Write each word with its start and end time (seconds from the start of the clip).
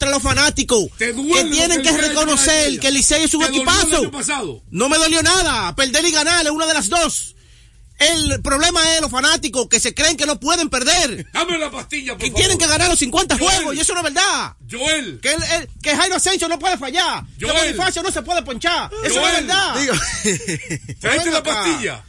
entre 0.00 0.10
los 0.10 0.22
fanáticos 0.22 0.86
que 0.96 1.12
tienen 1.12 1.82
que 1.82 1.92
reconocer 1.92 2.80
que 2.80 2.88
el 2.88 2.94
Licey 2.94 3.24
es 3.24 3.34
un 3.34 3.42
equipazo. 3.44 4.10
No 4.70 4.88
me 4.88 4.96
dolió 4.96 5.22
nada. 5.22 5.74
Perder 5.76 6.06
y 6.06 6.10
ganar 6.10 6.42
es 6.46 6.50
una 6.50 6.64
de 6.66 6.72
las 6.72 6.88
dos. 6.88 7.36
El 7.98 8.40
problema 8.40 8.80
es 8.94 9.02
los 9.02 9.10
fanáticos 9.10 9.68
que 9.68 9.78
se 9.78 9.92
creen 9.92 10.16
que 10.16 10.24
no 10.24 10.40
pueden 10.40 10.70
perder. 10.70 11.26
Dame 11.34 11.58
la 11.58 11.70
pastilla, 11.70 12.16
por 12.16 12.26
Y 12.26 12.30
tienen 12.30 12.56
que 12.56 12.66
ganar 12.66 12.88
los 12.88 12.98
50 12.98 13.36
juegos, 13.36 13.74
y 13.74 13.80
eso 13.80 13.92
no 13.92 13.98
es 14.00 14.04
verdad. 14.14 14.56
Joel. 14.70 15.20
Que, 15.20 15.34
el, 15.34 15.42
el- 15.42 15.68
que 15.82 15.94
Jairo 15.94 16.16
Asensio 16.16 16.48
no 16.48 16.58
puede 16.58 16.78
fallar. 16.78 17.24
Que 17.38 17.44
Joel. 17.44 17.58
Bonifacio 17.74 18.02
no 18.02 18.10
se 18.10 18.22
puede 18.22 18.40
ponchar. 18.40 18.90
Eso 19.04 19.20
no 19.20 19.28
es 19.28 19.34
verdad. 19.46 19.74
Tráete 20.98 21.24
Ven 21.24 21.32
la 21.34 21.38
acá. 21.40 21.52
pastilla. 21.54 22.04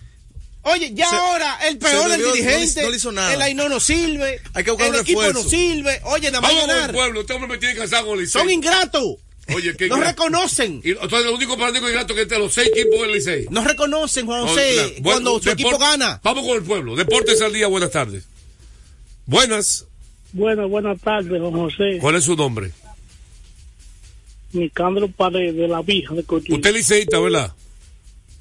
Oye, 0.64 0.93
ya 0.93 1.09
Se- 1.09 1.16
ahora 1.16 1.57
el 1.68 1.77
peor 1.80 2.09
del 2.12 2.21
no 2.21 2.34
dirigente. 2.34 2.84
no 2.84 2.89
le 2.91 2.98
hizo 2.98 3.12
nada. 3.12 3.34
El 3.34 3.41
Aino 3.41 3.68
no 3.68 3.80
sirve. 3.80 4.39
Hay 4.54 4.64
que 4.64 4.71
buscar 4.71 4.88
el 4.89 4.94
un 4.95 5.00
equipo 5.02 5.21
refuerzo. 5.21 5.44
no 5.44 5.50
sirve. 5.50 6.02
Oye, 6.04 6.27
nada 6.32 6.41
más 6.41 6.52
Vamos 6.52 6.62
con 6.66 6.70
el 6.70 6.76
ganar. 6.77 6.91
pueblo. 6.95 7.21
Este 7.21 7.34
hombre 7.34 7.50
me 7.50 7.57
tiene 7.57 7.76
cansado 7.76 8.05
con 8.05 8.14
el 8.20 8.26
Licey. 8.26 8.41
Son 8.41 8.50
ingratos. 8.50 9.16
Oye, 9.55 9.76
qué 9.76 9.88
No 9.88 9.98
reconocen. 9.99 10.80
Y 10.84 10.91
entonces, 10.91 11.20
el 11.26 11.30
único 11.34 11.58
fanático 11.58 11.88
ingrato 11.90 12.13
que 12.13 12.21
es 12.21 12.30
de 12.30 12.38
los 12.40 12.54
seis 12.54 12.70
equipos 12.73 13.02
del 13.02 13.12
Licey. 13.13 13.48
No 13.49 13.63
reconocen, 13.63 14.26
Juan 14.27 14.48
José, 14.48 14.73
claro. 14.76 14.90
Bueno, 14.90 15.04
cuando 15.32 15.41
su 15.41 15.49
equipo 15.49 15.77
gana. 15.80 16.20
Vamos 16.23 16.45
con 16.45 16.55
el 16.58 16.63
pueblo. 16.63 16.96
Deportes 16.96 17.41
al 17.41 17.52
día, 17.54 17.66
buenas 17.68 17.91
tardes. 17.91 18.26
Buenas. 19.26 19.85
Buenas, 20.34 20.70
buenas 20.70 21.02
tardes, 21.02 21.41
don 21.41 21.52
José. 21.54 21.98
¿Cuál 21.99 22.16
es 22.16 22.23
su 22.23 22.35
nombre? 22.35 22.71
Nicandro 24.54 25.07
Paredes, 25.09 25.55
de 25.55 25.68
la 25.68 25.82
Vija 25.82 26.13
de 26.13 26.23
Cotuí. 26.23 26.55
Usted 26.55 26.70
es 26.70 26.76
liceísta, 26.76 27.20
¿verdad? 27.20 27.54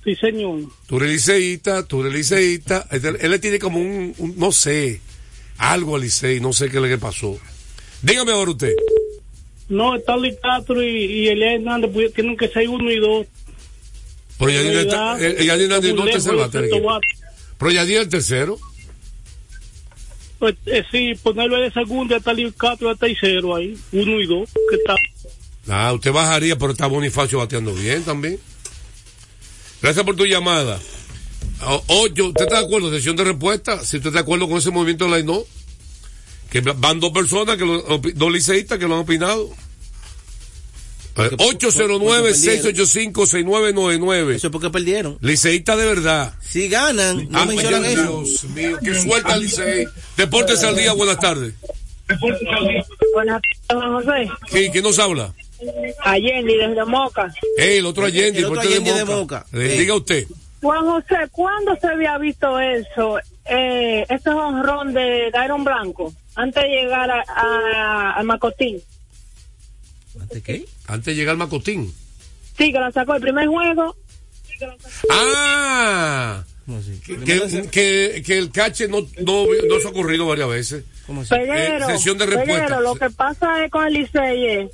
Sí, 0.05 0.15
señor. 0.17 0.61
Tú 0.87 0.97
eres 0.97 1.11
liceísta, 1.11 1.87
tú 1.87 2.01
eres 2.01 2.15
liceísta. 2.15 2.87
Él, 2.91 3.19
él 3.21 3.31
le 3.31 3.39
tiene 3.39 3.59
como 3.59 3.79
un, 3.79 4.15
un- 4.19 4.35
no 4.39 4.51
sé, 4.51 5.01
algo 5.59 5.97
al 5.97 6.03
licey, 6.03 6.41
no 6.41 6.53
sé 6.53 6.71
qué 6.71 6.81
le 6.81 6.97
pasó. 6.99 7.39
Dígame 8.03 8.33
ahora 8.33 8.53
usted. 8.53 8.75
No, 9.69 9.95
Stanley 9.97 10.37
Castro 10.43 10.83
y, 10.83 10.89
y 11.05 11.29
Elia 11.29 11.55
Hernández 11.55 11.91
pues, 11.93 12.13
tienen 12.15 12.37
que 12.37 12.49
ser 12.49 12.69
uno 12.69 12.91
y 12.91 12.99
dos. 12.99 13.27
Pero 14.39 14.51
ya 14.53 14.61
tiene 14.63 14.81
Está 14.81 15.17
no 15.95 16.05
tercer 16.11 16.35
bate. 16.35 16.81
Vato. 16.81 17.01
Pero 17.59 17.71
ya 17.71 17.85
tiene 17.85 18.01
el 18.01 18.09
tercero. 18.09 18.59
Pues, 20.39 20.55
eh, 20.65 20.83
sí, 20.91 21.13
ponerlo 21.23 21.61
de 21.61 21.71
segundo 21.71 22.15
y 22.15 22.19
Stanley 22.19 22.51
Castro 22.57 22.89
de 22.89 22.97
tercero 22.97 23.55
ahí, 23.55 23.77
uno 23.93 24.19
y 24.19 24.27
dos, 24.27 24.49
que 24.71 24.77
está. 24.77 24.95
Ah, 25.69 25.93
usted 25.93 26.11
bajaría, 26.11 26.57
pero 26.57 26.73
está 26.73 26.87
Bonifacio 26.87 27.39
bateando 27.39 27.75
bien 27.75 28.03
también. 28.03 28.39
Gracias 29.83 30.05
por 30.05 30.15
tu 30.17 30.27
llamada. 30.27 30.79
O- 31.67 31.83
Ocho, 31.89 32.27
¿usted 32.29 32.45
está 32.45 32.61
de 32.61 32.67
acuerdo? 32.67 32.91
Sesión 32.91 33.17
de 33.17 33.25
respuesta. 33.25 33.79
Si 33.85 33.97
usted 33.97 34.09
está 34.09 34.19
de 34.19 34.23
acuerdo 34.23 34.49
con 34.49 34.59
ese 34.59 34.71
movimiento 34.71 35.05
de 35.07 35.11
la 35.11 35.19
INO, 35.21 35.43
que 36.51 36.61
van 36.61 37.01
dos 37.01 37.13
personas, 37.13 37.57
que 37.57 37.65
lo- 37.65 37.83
dos 38.15 38.33
liceístas 38.33 38.79
que 38.79 38.87
lo 38.87 38.95
han 38.95 39.01
opinado. 39.03 39.51
Eh, 41.17 41.29
809-685-6999. 41.39 44.37
Eso 44.37 44.47
es 44.47 44.53
porque 44.53 44.71
perdieron. 44.71 45.19
Liceísta 45.21 45.77
de 45.77 45.87
verdad. 45.87 46.35
Si 46.41 46.69
ganan, 46.69 47.29
no 47.31 47.41
Ah, 47.41 47.47
mencionan 47.47 47.83
Dios, 47.83 47.97
eso. 47.97 48.23
Dios 48.25 48.45
mío, 48.55 48.79
que 48.83 48.95
suelta 49.03 49.35
el 49.35 49.43
Licey. 49.43 49.87
Deportes 50.17 50.63
al 50.63 50.77
día, 50.77 50.93
buenas 50.93 51.19
tardes. 51.19 51.55
Buenas 53.15 53.41
tardes, 53.67 53.85
José. 53.89 54.29
¿Quién, 54.51 54.73
quién 54.73 54.85
nos 54.85 54.99
habla? 54.99 55.33
Allende, 56.03 56.57
desde 56.57 56.85
Moca. 56.85 57.33
Eh, 57.59 57.79
el 57.79 57.87
otro 57.87 58.05
Allende, 58.07 58.39
El 58.41 58.45
otro 58.47 58.61
Allende 58.61 58.93
de 58.93 59.05
Moca. 59.05 59.45
Moca. 59.51 59.59
Eh, 59.65 59.71
Sí. 59.73 59.79
Diga 59.79 59.95
usted. 59.95 60.27
Juan 60.63 60.85
José, 60.87 61.17
¿cuándo 61.33 61.75
se 61.81 61.87
había 61.87 62.19
visto 62.19 62.59
eso? 62.61 63.19
Eh, 63.47 64.05
este 64.09 64.31
honrón 64.31 64.93
de 64.93 65.31
Dairon 65.33 65.65
Blanco, 65.65 66.13
antes 66.35 66.63
de 66.63 66.69
llegar 66.69 67.11
a, 67.11 67.25
a, 67.27 68.21
a 68.21 68.23
Macotín. 68.23 68.79
¿Ante 70.21 70.43
qué? 70.43 70.65
Antes 70.87 71.07
de 71.07 71.15
llegar 71.15 71.37
Macotín. 71.37 71.93
Sí, 72.59 72.73
que 72.73 72.79
la 72.79 72.93
sacó 72.93 73.15
el 73.15 73.23
primer 73.23 73.47
juego. 73.49 73.97
Ah, 75.11 76.45
que, 77.07 77.17
que, 77.19 77.69
que- 77.71 78.23
que 78.25 78.39
el 78.39 78.51
cache 78.51 78.87
no, 78.89 79.01
no, 79.23 79.47
no 79.69 79.81
se 79.81 79.87
ha 79.87 79.91
ocurrido 79.91 80.27
varias 80.27 80.49
veces. 80.49 80.85
¿Cómo 81.07 81.23
así? 81.23 81.35
Peguero, 81.35 81.89
Eh, 81.89 81.93
sesión 81.93 82.19
de 82.19 82.27
respuesta. 82.27 82.55
Peguero, 82.67 82.81
lo 82.83 82.95
que 82.95 83.11
pasa 83.11 83.65
es 83.65 83.71
con 83.71 83.87
el 83.87 83.95
Licey 83.95 84.47
es, 84.47 84.71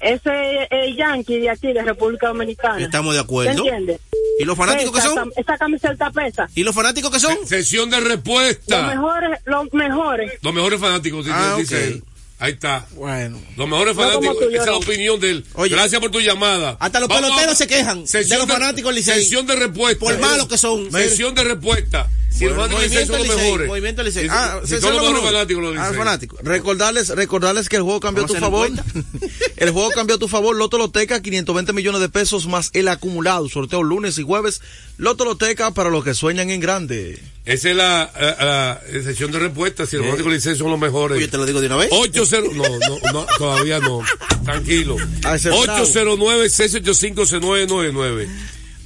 ese 0.00 0.62
es 0.62 0.68
el 0.70 0.96
Yankee 0.96 1.38
de 1.38 1.50
aquí, 1.50 1.72
de 1.72 1.82
República 1.82 2.28
Dominicana. 2.28 2.80
Estamos 2.84 3.14
de 3.14 3.20
acuerdo. 3.20 3.52
¿Se 3.52 3.58
entiende? 3.58 3.98
¿Y 4.40 4.44
los 4.44 4.56
fanáticos 4.56 4.92
qué 4.92 4.98
Esa 5.00 5.14
son? 5.14 5.32
Esa 5.36 5.58
camiseta 5.58 6.10
pesa. 6.10 6.48
¿Y 6.54 6.62
los 6.62 6.74
fanáticos 6.74 7.10
qué 7.10 7.18
son? 7.20 7.36
Sesión 7.46 7.90
de 7.90 7.98
Los 8.00 8.08
respuesta. 8.08 8.86
mejores, 8.86 9.40
los 9.46 9.72
mejores. 9.72 10.32
Los 10.42 10.54
mejores 10.54 10.80
fanáticos, 10.80 11.24
dice, 11.24 11.36
Ah, 11.38 11.56
dice 11.58 11.76
ok. 11.76 11.82
él. 11.82 12.04
Ahí 12.40 12.52
está. 12.52 12.86
Bueno. 12.92 13.40
Los 13.56 13.68
mejores 13.68 13.96
No 13.96 14.02
fanáticos, 14.02 14.38
tú, 14.38 14.44
esa 14.50 14.60
es 14.60 14.66
la 14.66 14.76
opinión 14.76 15.18
de 15.18 15.30
él. 15.30 15.44
Oye. 15.54 15.74
Gracias 15.74 16.00
por 16.00 16.12
tu 16.12 16.20
llamada. 16.20 16.76
Hasta 16.78 17.00
los 17.00 17.08
Vamos 17.08 17.24
peloteros 17.24 17.54
a- 17.54 17.56
se 17.56 17.66
quejan 17.66 18.06
Sesión 18.06 18.38
de 18.38 18.46
los 18.46 18.54
fanáticos. 18.54 18.94
Sesión 18.94 19.44
de 19.48 19.56
respuesta. 19.56 19.98
Por 19.98 20.18
malos 20.20 20.46
que 20.46 20.56
son. 20.56 20.88
Sesión 20.92 21.34
de 21.34 21.42
respuesta. 21.42 22.08
Si 22.30 22.44
Bueno, 22.44 22.60
los 22.62 22.70
movimiento 22.70 23.16
Licey, 23.18 23.36
mejores. 23.36 23.66
movimiento 23.68 24.02
Licey. 24.04 24.22
Si- 24.24 24.28
Ah, 24.30 24.60
si 24.62 24.68
se- 24.68 24.80
son 24.80 24.92
los 24.94 25.02
mejores 25.02 25.24
fanáticos 25.24 25.60
los 25.62 25.76
Ah, 25.76 25.82
Licey. 25.86 25.98
fanáticos. 25.98 26.38
Recordarles, 26.44 27.08
recordarles 27.08 27.68
que 27.68 27.74
el 27.76 27.82
juego 27.82 27.98
cambió 27.98 28.22
a 28.24 28.26
tu 28.28 28.34
favor. 28.36 28.70
el 29.56 29.70
juego 29.70 29.90
cambió 29.90 30.14
a 30.16 30.18
tu 30.20 30.28
favor. 30.28 30.54
Loto 30.54 30.78
Loteca, 30.78 31.20
520 31.20 31.72
millones 31.72 32.00
de 32.00 32.08
pesos 32.08 32.46
más 32.46 32.70
el 32.74 32.86
acumulado. 32.88 33.48
Sorteo 33.48 33.82
lunes 33.82 34.18
y 34.18 34.22
jueves. 34.22 34.60
Loto 34.98 35.24
Loteca 35.24 35.72
para 35.72 35.90
los 35.90 36.04
que 36.04 36.14
sueñan 36.14 36.50
en 36.50 36.60
grande. 36.60 37.18
Esa 37.44 37.70
es 37.70 37.76
la, 37.76 38.12
la- 38.20 38.44
la 38.44 38.80
sesión 39.02 39.32
de 39.32 39.38
respuesta. 39.40 39.84
Si 39.86 39.96
los 39.96 40.04
fanáticos 40.04 40.30
del 40.30 40.38
Licey 40.38 40.54
son 40.56 40.70
los 40.70 40.78
mejores. 40.78 41.16
Oye, 41.18 41.26
te 41.28 41.38
lo 41.38 41.46
digo 41.46 41.60
de 41.60 41.66
una 41.66 41.76
vez. 41.76 41.88
80 41.90 42.40
no, 42.54 42.62
no, 42.78 42.98
no, 43.12 43.26
todavía 43.38 43.80
no. 43.80 44.02
Tranquilo. 44.44 44.96
Ah, 45.24 45.34
ese 45.34 45.48
es 45.48 45.60
bravo. 45.62 45.84
809-685-6999. 45.84 48.28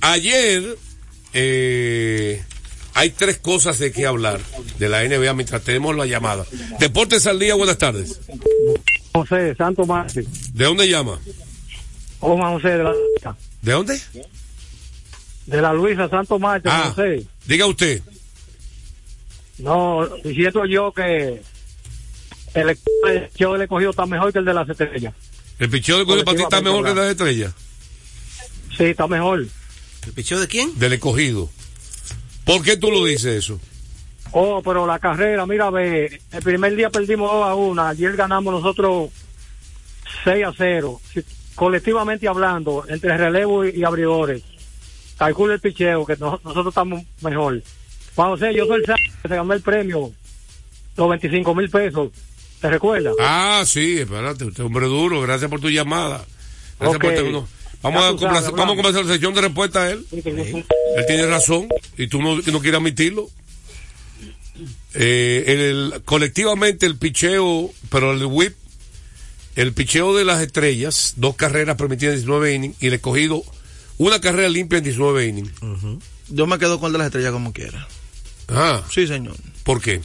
Ayer 0.01 0.79
eh, 1.35 2.43
hay 2.95 3.11
tres 3.11 3.39
cosas 3.39 3.79
de 3.79 3.93
qué 3.93 4.07
hablar 4.07 4.41
de 4.79 4.89
la 4.89 5.03
NBA 5.05 5.33
mientras 5.35 5.63
tenemos 5.63 5.97
la 5.97 6.07
llamada. 6.07 6.45
Deportes 6.79 7.27
al 7.27 7.39
día, 7.39 7.55
buenas 7.55 7.79
tardes. 7.79 8.21
José, 9.15 9.55
Santo 9.57 9.85
Mártir. 9.87 10.27
¿De 10.53 10.65
dónde 10.65 10.89
llama? 10.89 11.19
O 12.21 12.37
Juan 12.37 12.53
José 12.55 12.69
de 12.69 12.85
la, 12.85 12.93
¿De 13.63 13.73
dónde? 13.73 14.01
de 15.47 15.61
la 15.61 15.73
Luisa, 15.73 16.09
Santo 16.09 16.39
Mártir, 16.39 16.71
Ah, 16.73 16.93
José. 16.95 17.27
diga 17.47 17.67
usted. 17.67 18.01
No, 19.59 20.07
diciendo 20.25 20.65
yo 20.67 20.93
que 20.93 21.43
el 22.55 22.71
equipo 22.71 23.53
del 23.53 23.63
escogido 23.63 23.91
está 23.91 24.07
mejor 24.07 24.33
que 24.33 24.39
el 24.39 24.45
de 24.45 24.55
las 24.55 24.69
estrellas. 24.69 25.15
El 25.59 25.69
picheo 25.71 25.99
de 25.99 26.05
Colegio 26.05 26.25
para 26.25 26.37
ti 26.39 26.43
está 26.43 26.61
mejor 26.61 26.85
que 26.85 26.95
las 26.95 27.11
estrellas. 27.11 27.53
Sí, 28.77 28.85
está 28.85 29.07
mejor. 29.07 29.47
¿El 30.07 30.13
picheo 30.15 30.41
de 30.41 30.49
quién? 30.49 30.79
Del 30.79 30.95
escogido. 30.95 31.51
¿Por 32.45 32.63
qué 32.63 32.77
tú 32.77 32.91
lo 32.91 33.05
dices 33.05 33.45
eso? 33.45 33.61
Oh, 34.33 34.63
pero 34.65 34.87
la 34.87 34.99
carrera, 34.99 35.45
mira, 35.47 35.71
ve, 35.71 36.21
el 36.33 36.43
primer 36.43 36.75
día 36.75 36.91
perdimos 36.91 37.31
2 37.31 37.45
a 37.45 37.55
1, 37.55 37.83
ayer 37.83 38.17
ganamos 38.17 38.53
nosotros 38.55 39.11
6 40.25 40.45
a 40.47 40.53
0. 40.57 41.01
Si- 41.13 41.23
colectivamente 41.55 42.27
hablando, 42.27 42.85
entre 42.89 43.17
relevo 43.17 43.65
y, 43.67 43.71
y 43.81 43.85
abridores, 43.85 44.43
calcula 45.19 45.55
el 45.55 45.61
picheo, 45.61 46.07
que 46.07 46.17
no- 46.17 46.41
nosotros 46.43 46.69
estamos 46.69 47.03
mejor. 47.21 47.63
Juan 48.15 48.29
José, 48.31 48.55
yo 48.55 48.67
soy 48.67 48.79
el 48.81 48.85
que 49.23 49.29
se 49.29 49.37
ganó 49.37 49.53
el 49.53 49.61
premio, 49.61 50.11
los 50.97 51.09
25 51.09 51.55
mil 51.55 51.69
pesos, 51.71 52.11
¿te 52.61 52.71
recuerdas? 52.71 53.15
Ah, 53.21 53.63
sí, 53.67 53.99
espérate, 54.01 54.45
usted 54.47 54.63
es 54.63 54.67
hombre 54.67 54.87
duro, 54.87 55.21
gracias 55.21 55.51
por 55.51 55.61
tu 55.61 55.69
llamada. 55.71 56.25
Gracias 56.81 56.97
Ok. 56.97 57.03
por 57.03 57.15
tenernos. 57.15 57.45
Vamos 57.83 58.03
a, 58.03 58.07
sabes, 58.07 58.21
complacer- 58.21 58.23
vamos 58.23 58.45
a 58.45 58.49
hablamos. 58.49 58.77
comenzar 58.77 59.05
la 59.05 59.13
sección 59.13 59.35
de 59.35 59.41
respuesta 59.41 59.83
a 59.83 59.91
él. 59.91 60.07
Él 60.13 61.05
tiene 61.07 61.27
razón 61.27 61.69
y 61.99 62.07
tú 62.07 62.23
no, 62.23 62.37
no 62.37 62.61
quieres 62.61 62.79
admitirlo. 62.79 63.29
Eh, 64.95 65.45
el, 65.47 66.03
colectivamente 66.05 66.87
el 66.87 66.97
picheo, 66.97 67.71
pero 67.91 68.13
el 68.13 68.25
whip, 68.27 68.55
el 69.57 69.73
picheo 69.73 70.15
de 70.15 70.25
las 70.25 70.43
estrellas, 70.43 71.15
dos 71.17 71.35
carreras 71.37 71.77
permitidas 71.77 72.13
en 72.15 72.21
19 72.21 72.55
innings 72.55 72.77
y 72.83 72.87
el 72.89 72.95
escogido 72.95 73.43
una 73.99 74.21
carrera 74.21 74.49
limpia 74.49 74.79
en 74.79 74.85
19 74.85 75.27
innings. 75.27 75.53
Yo 76.29 76.47
me 76.47 76.59
quedo 76.59 76.79
con 76.79 76.89
el 76.89 76.93
de 76.93 76.99
las 76.99 77.07
estrellas 77.07 77.33
como 77.33 77.53
quiera. 77.53 77.87
Ah, 78.49 78.83
Sí, 78.93 79.07
señor. 79.07 79.37
¿por 79.65 79.81
qué? 79.81 80.01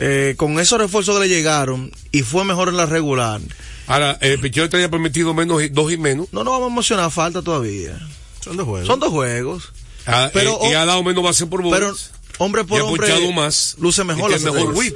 Eh, 0.00 0.34
con 0.36 0.60
esos 0.60 0.78
refuerzos 0.78 1.16
que 1.16 1.26
le 1.26 1.28
llegaron 1.28 1.90
y 2.12 2.22
fue 2.22 2.44
mejor 2.44 2.68
en 2.68 2.76
la 2.76 2.86
regular. 2.86 3.40
Ahora, 3.88 4.16
el 4.20 4.38
picheo 4.38 4.62
de 4.62 4.66
estrella 4.66 4.86
ha 4.86 4.90
permitido 4.90 5.34
menos, 5.34 5.60
dos 5.72 5.92
y 5.92 5.96
menos. 5.96 6.28
No 6.32 6.44
nos 6.44 6.52
vamos 6.52 6.68
a 6.68 6.72
emocionar, 6.72 7.10
falta 7.10 7.42
todavía. 7.42 7.98
Son 8.40 8.56
dos 8.56 8.66
juegos. 8.66 8.86
Son 8.86 9.00
dos 9.00 9.10
juegos. 9.10 9.72
Ah, 10.06 10.30
Pero, 10.32 10.52
eh, 10.62 10.70
y 10.70 10.74
oh, 10.74 10.78
ha 10.78 10.84
dado 10.84 11.02
menos 11.02 11.24
base 11.24 11.46
por 11.46 11.62
bolas. 11.62 12.12
Pero 12.12 12.44
hombre 12.44 12.64
por 12.64 12.78
y 12.78 12.80
ha 12.80 12.84
hombre 12.84 13.08
ponchado 13.08 13.32
más. 13.32 13.74
luce 13.80 14.04
mejor 14.04 14.32
tiene 14.32 14.52
mejor 14.52 14.72
whip. 14.74 14.94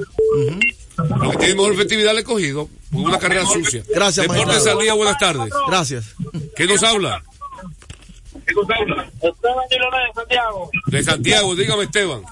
Lo 1.21 1.31
que 1.33 1.37
tiene 1.39 1.55
mejor 1.55 1.73
efectividad 1.73 2.15
le 2.15 2.21
he 2.21 2.25
cogido. 2.25 2.69
Una 2.93 3.19
carrera 3.19 3.45
sucia. 3.45 3.83
Gracias, 3.93 4.29
al 4.29 4.79
día, 4.79 4.95
buenas 4.95 5.19
tardes. 5.19 5.53
Gracias. 5.67 6.15
¿Quién 6.55 6.69
nos 6.69 6.83
habla? 6.85 7.25
Esteban 8.37 9.69
Gironés 9.69 10.01
de 10.07 10.15
Santiago. 10.15 10.71
De 10.87 11.03
Santiago, 11.03 11.57
dígame 11.57 11.85
Esteban. 11.85 12.23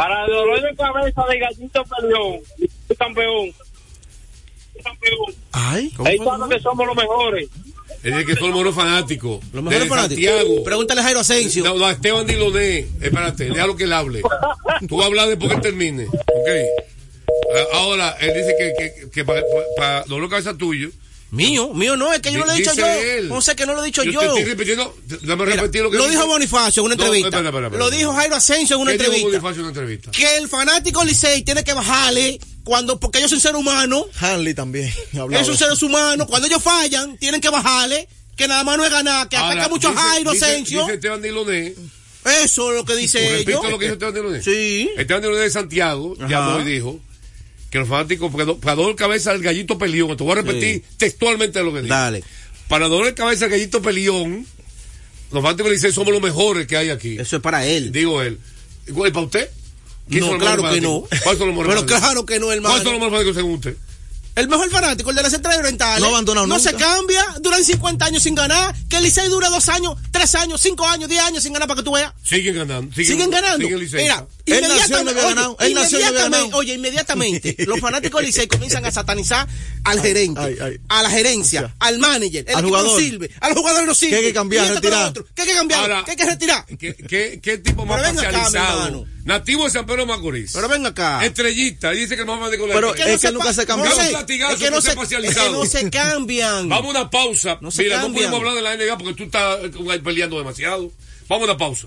Para 0.00 0.24
el 0.24 0.30
dolor 0.30 0.62
de 0.62 0.74
cabeza 0.76 1.22
de 1.28 1.38
Gallito 1.38 1.84
Peleón, 1.84 2.40
campeón. 2.96 3.50
Ay, 5.52 5.92
Ahí 6.06 6.16
cuando 6.16 6.48
que 6.48 6.58
somos 6.58 6.86
los 6.86 6.96
mejores. 6.96 7.50
Es 8.02 8.16
de 8.16 8.24
que 8.24 8.34
somos 8.34 8.64
los 8.64 8.74
fanáticos. 8.74 9.44
Los 9.52 9.62
mejores 9.62 9.88
fanáticos. 9.90 10.24
Santiago. 10.24 10.64
Pregúntale 10.64 11.02
a 11.02 11.04
Jairo 11.04 11.20
Asensio. 11.20 11.64
No, 11.64 11.74
no, 11.74 11.84
a 11.84 11.92
Esteban 11.92 12.26
Diloné. 12.26 12.86
Espérate, 12.98 13.44
déjalo 13.50 13.76
que 13.76 13.84
él 13.84 13.92
hable. 13.92 14.22
Tú 14.88 15.02
hablar 15.02 15.28
después 15.28 15.50
que 15.50 15.56
él 15.56 15.62
termine. 15.62 16.06
Ok. 16.06 16.48
Ah, 17.54 17.64
ahora, 17.74 18.16
él 18.20 18.32
dice 18.32 18.54
que, 18.58 18.72
que, 18.78 19.10
que 19.10 19.24
para, 19.26 19.42
para 19.76 20.04
dolor 20.04 20.30
cabeza 20.30 20.56
tuyo, 20.56 20.88
Mío, 21.30 21.72
mío 21.74 21.96
no, 21.96 22.12
es 22.12 22.20
que 22.20 22.32
yo 22.32 22.40
no 22.40 22.46
lo 22.46 22.52
he 22.52 22.56
dicho 22.56 22.72
yo. 22.74 22.84
No 23.28 23.40
sé 23.40 23.54
que 23.54 23.64
no 23.64 23.74
lo 23.74 23.82
he 23.82 23.86
dicho 23.86 24.02
yo. 24.02 24.20
yo. 24.20 24.34
repitiendo, 24.44 24.96
dame 25.22 25.44
repetir 25.44 25.82
lo 25.82 25.90
que 25.90 25.96
Lo 25.96 26.08
dijo 26.08 26.26
Bonifacio 26.26 26.80
en 26.80 26.86
una 26.86 26.94
entrevista. 26.94 27.40
lo 27.40 27.90
dijo 27.90 28.12
Jairo 28.12 28.36
Asensio 28.36 28.76
en 28.76 28.82
una 28.82 28.92
entrevista. 28.92 29.26
Bonifacio 29.26 29.56
en 29.56 29.60
una 29.60 29.68
entrevista? 29.68 30.10
Que 30.10 30.36
el 30.38 30.48
fanático 30.48 31.04
Licey 31.04 31.42
tiene 31.42 31.62
que 31.62 31.72
bajarle 31.72 32.40
cuando, 32.64 32.98
porque 32.98 33.18
ellos 33.18 33.30
son 33.30 33.40
seres 33.40 33.58
humanos. 33.58 34.06
Hanley 34.18 34.54
también. 34.54 34.92
Ellos 35.12 35.46
son 35.46 35.56
seres 35.56 35.82
humanos. 35.82 36.26
Cuando 36.28 36.46
ellos 36.46 36.62
fallan, 36.62 37.16
tienen 37.16 37.40
que 37.40 37.48
bajarle. 37.48 38.08
Que 38.36 38.48
nada 38.48 38.64
más 38.64 38.76
no 38.78 38.84
es 38.84 38.90
ganar, 38.90 39.28
que 39.28 39.36
afecta 39.36 39.68
mucho 39.68 39.88
a 39.88 39.94
Jairo 39.94 40.30
Asensio. 40.30 40.80
Dice 40.82 40.94
Esteban 40.94 41.20
Diloné. 41.20 41.74
Eso 42.42 42.70
es 42.70 42.76
lo 42.76 42.84
que 42.84 42.96
dice 42.96 43.40
ellos. 43.40 43.62
lo 43.62 43.78
que 43.78 43.84
dice 43.86 43.92
Esteban 43.94 44.14
Diloné? 44.14 44.42
Sí. 44.42 44.90
Esteban 44.96 45.22
Diloné 45.22 45.42
de 45.42 45.50
Santiago 45.50 46.16
llamó 46.28 46.60
y 46.60 46.64
dijo 46.64 47.00
que 47.70 47.78
los 47.78 47.88
fanáticos, 47.88 48.32
para 48.60 48.74
dolor 48.74 48.96
cabeza 48.96 49.32
el 49.32 49.42
gallito 49.42 49.78
pelión, 49.78 50.16
te 50.16 50.24
voy 50.24 50.32
a 50.32 50.36
repetir 50.36 50.82
textualmente 50.96 51.62
lo 51.62 51.72
que 51.72 51.82
dice. 51.82 51.94
Dale. 51.94 52.24
Para 52.68 52.88
dolor 52.88 53.14
cabeza 53.14 53.46
el 53.46 53.50
gallito 53.50 53.80
pelión, 53.80 54.46
los 55.30 55.42
fanáticos 55.42 55.72
dicen 55.72 55.92
somos 55.92 56.12
los 56.12 56.22
mejores 56.22 56.66
que 56.66 56.76
hay 56.76 56.90
aquí. 56.90 57.16
Eso 57.18 57.36
es 57.36 57.42
para 57.42 57.64
él. 57.64 57.92
Digo 57.92 58.22
él. 58.22 58.38
¿Y 58.88 58.92
para 58.92 59.20
usted? 59.20 59.48
No, 60.08 60.38
claro 60.38 60.68
que 60.70 60.80
no. 60.80 61.04
¿Cuáles 61.22 61.38
son 61.38 61.48
los 61.48 61.56
mejores 61.56 61.84
Pero 61.84 61.86
claro 61.86 62.26
que 62.26 62.40
no, 62.40 62.50
hermano. 62.50 62.74
¿Cuáles 62.74 62.84
son 62.84 62.92
los 62.94 63.02
mejores 63.02 63.34
fanáticos 63.34 63.36
según 63.36 63.54
usted? 63.54 63.76
El 64.40 64.48
mejor 64.48 64.70
fanático, 64.70 65.10
el 65.10 65.16
de 65.16 65.22
la 65.22 65.28
central 65.28 65.58
oriental. 65.58 66.00
No 66.00 66.08
abandonado 66.08 66.46
No 66.46 66.58
se 66.58 66.72
cambia, 66.72 67.22
duran 67.40 67.62
50 67.62 68.06
años 68.06 68.22
sin 68.22 68.34
ganar. 68.34 68.74
Que 68.88 68.96
el 68.96 69.02
Licey 69.02 69.28
dura 69.28 69.50
dos 69.50 69.68
años, 69.68 69.98
tres 70.10 70.34
años, 70.34 70.60
cinco 70.62 70.86
años, 70.86 71.10
diez 71.10 71.22
años 71.22 71.42
sin 71.42 71.52
ganar 71.52 71.68
para 71.68 71.78
que 71.78 71.84
tú 71.84 71.92
veas. 71.92 72.14
Siguen 72.22 72.56
ganando. 72.56 72.94
Siguen, 72.94 73.30
ganando. 73.30 73.68
Mira, 73.68 74.26
no 74.46 75.80
había 75.80 76.10
ganado. 76.10 76.30
Ganado. 76.30 76.56
Oye, 76.56 76.74
inmediatamente 76.74 77.54
los 77.66 77.78
fanáticos 77.80 78.18
del 78.20 78.28
Licey 78.28 78.46
comienzan 78.46 78.84
a 78.86 78.90
satanizar 78.90 79.46
al 79.84 80.00
gerente, 80.00 80.40
a 80.88 81.02
la 81.02 81.10
gerencia, 81.10 81.74
al 81.78 81.98
manager, 81.98 82.44
el 82.48 82.56
al 82.56 82.64
jugador. 82.64 82.92
no 82.92 82.98
sirve, 82.98 83.30
a 83.40 83.48
los 83.48 83.58
jugadores 83.58 83.86
no 83.86 83.94
sirve. 83.94 84.10
¿Qué 84.10 84.16
hay 84.16 84.24
que 84.24 84.32
cambiar, 84.32 84.74
retirar? 84.74 85.12
¿Qué 85.12 85.42
hay 85.42 85.48
que 85.48 85.54
cambiar? 85.54 86.04
¿Qué 86.04 86.10
hay 86.12 86.16
que 86.16 86.26
retirar? 86.26 86.66
¿Qué, 86.78 86.94
qué, 86.94 87.40
qué 87.42 87.58
tipo 87.58 87.84
más 87.84 88.00
parcializado? 88.00 89.06
Nativo 89.24 89.64
de 89.64 89.70
San 89.70 89.86
Pedro 89.86 90.06
Macorís. 90.06 90.52
Pero 90.52 90.68
ven 90.68 90.86
acá. 90.86 91.24
Estrellita, 91.24 91.90
dice 91.90 92.16
que 92.16 92.22
el 92.22 92.26
más 92.26 92.50
de 92.50 92.58
Pero 92.58 92.94
es 92.94 93.20
que, 93.20 93.32
nunca 93.32 93.52
se 93.52 93.66
cambió. 93.66 93.90
No 93.90 93.92
es 93.92 94.08
que 94.58 94.70
no 94.70 94.80
se, 94.80 94.92
es 94.92 95.36
que 95.36 95.50
no 95.50 95.66
se 95.66 95.90
cambian. 95.90 96.68
Vamos 96.68 96.94
a 96.94 97.00
una 97.00 97.10
pausa. 97.10 97.58
No 97.60 97.70
se 97.70 97.82
Mira, 97.82 98.00
cambian. 98.00 98.30
no 98.30 98.38
podemos 98.38 98.54
hablar 98.54 98.76
de 98.76 98.78
la 98.78 98.84
NBA 98.86 98.98
porque 98.98 99.14
tú 99.14 99.24
estás 99.24 99.58
peleando 100.02 100.38
demasiado. 100.38 100.92
Vamos 101.28 101.48
a 101.48 101.52
una 101.52 101.58
pausa 101.58 101.86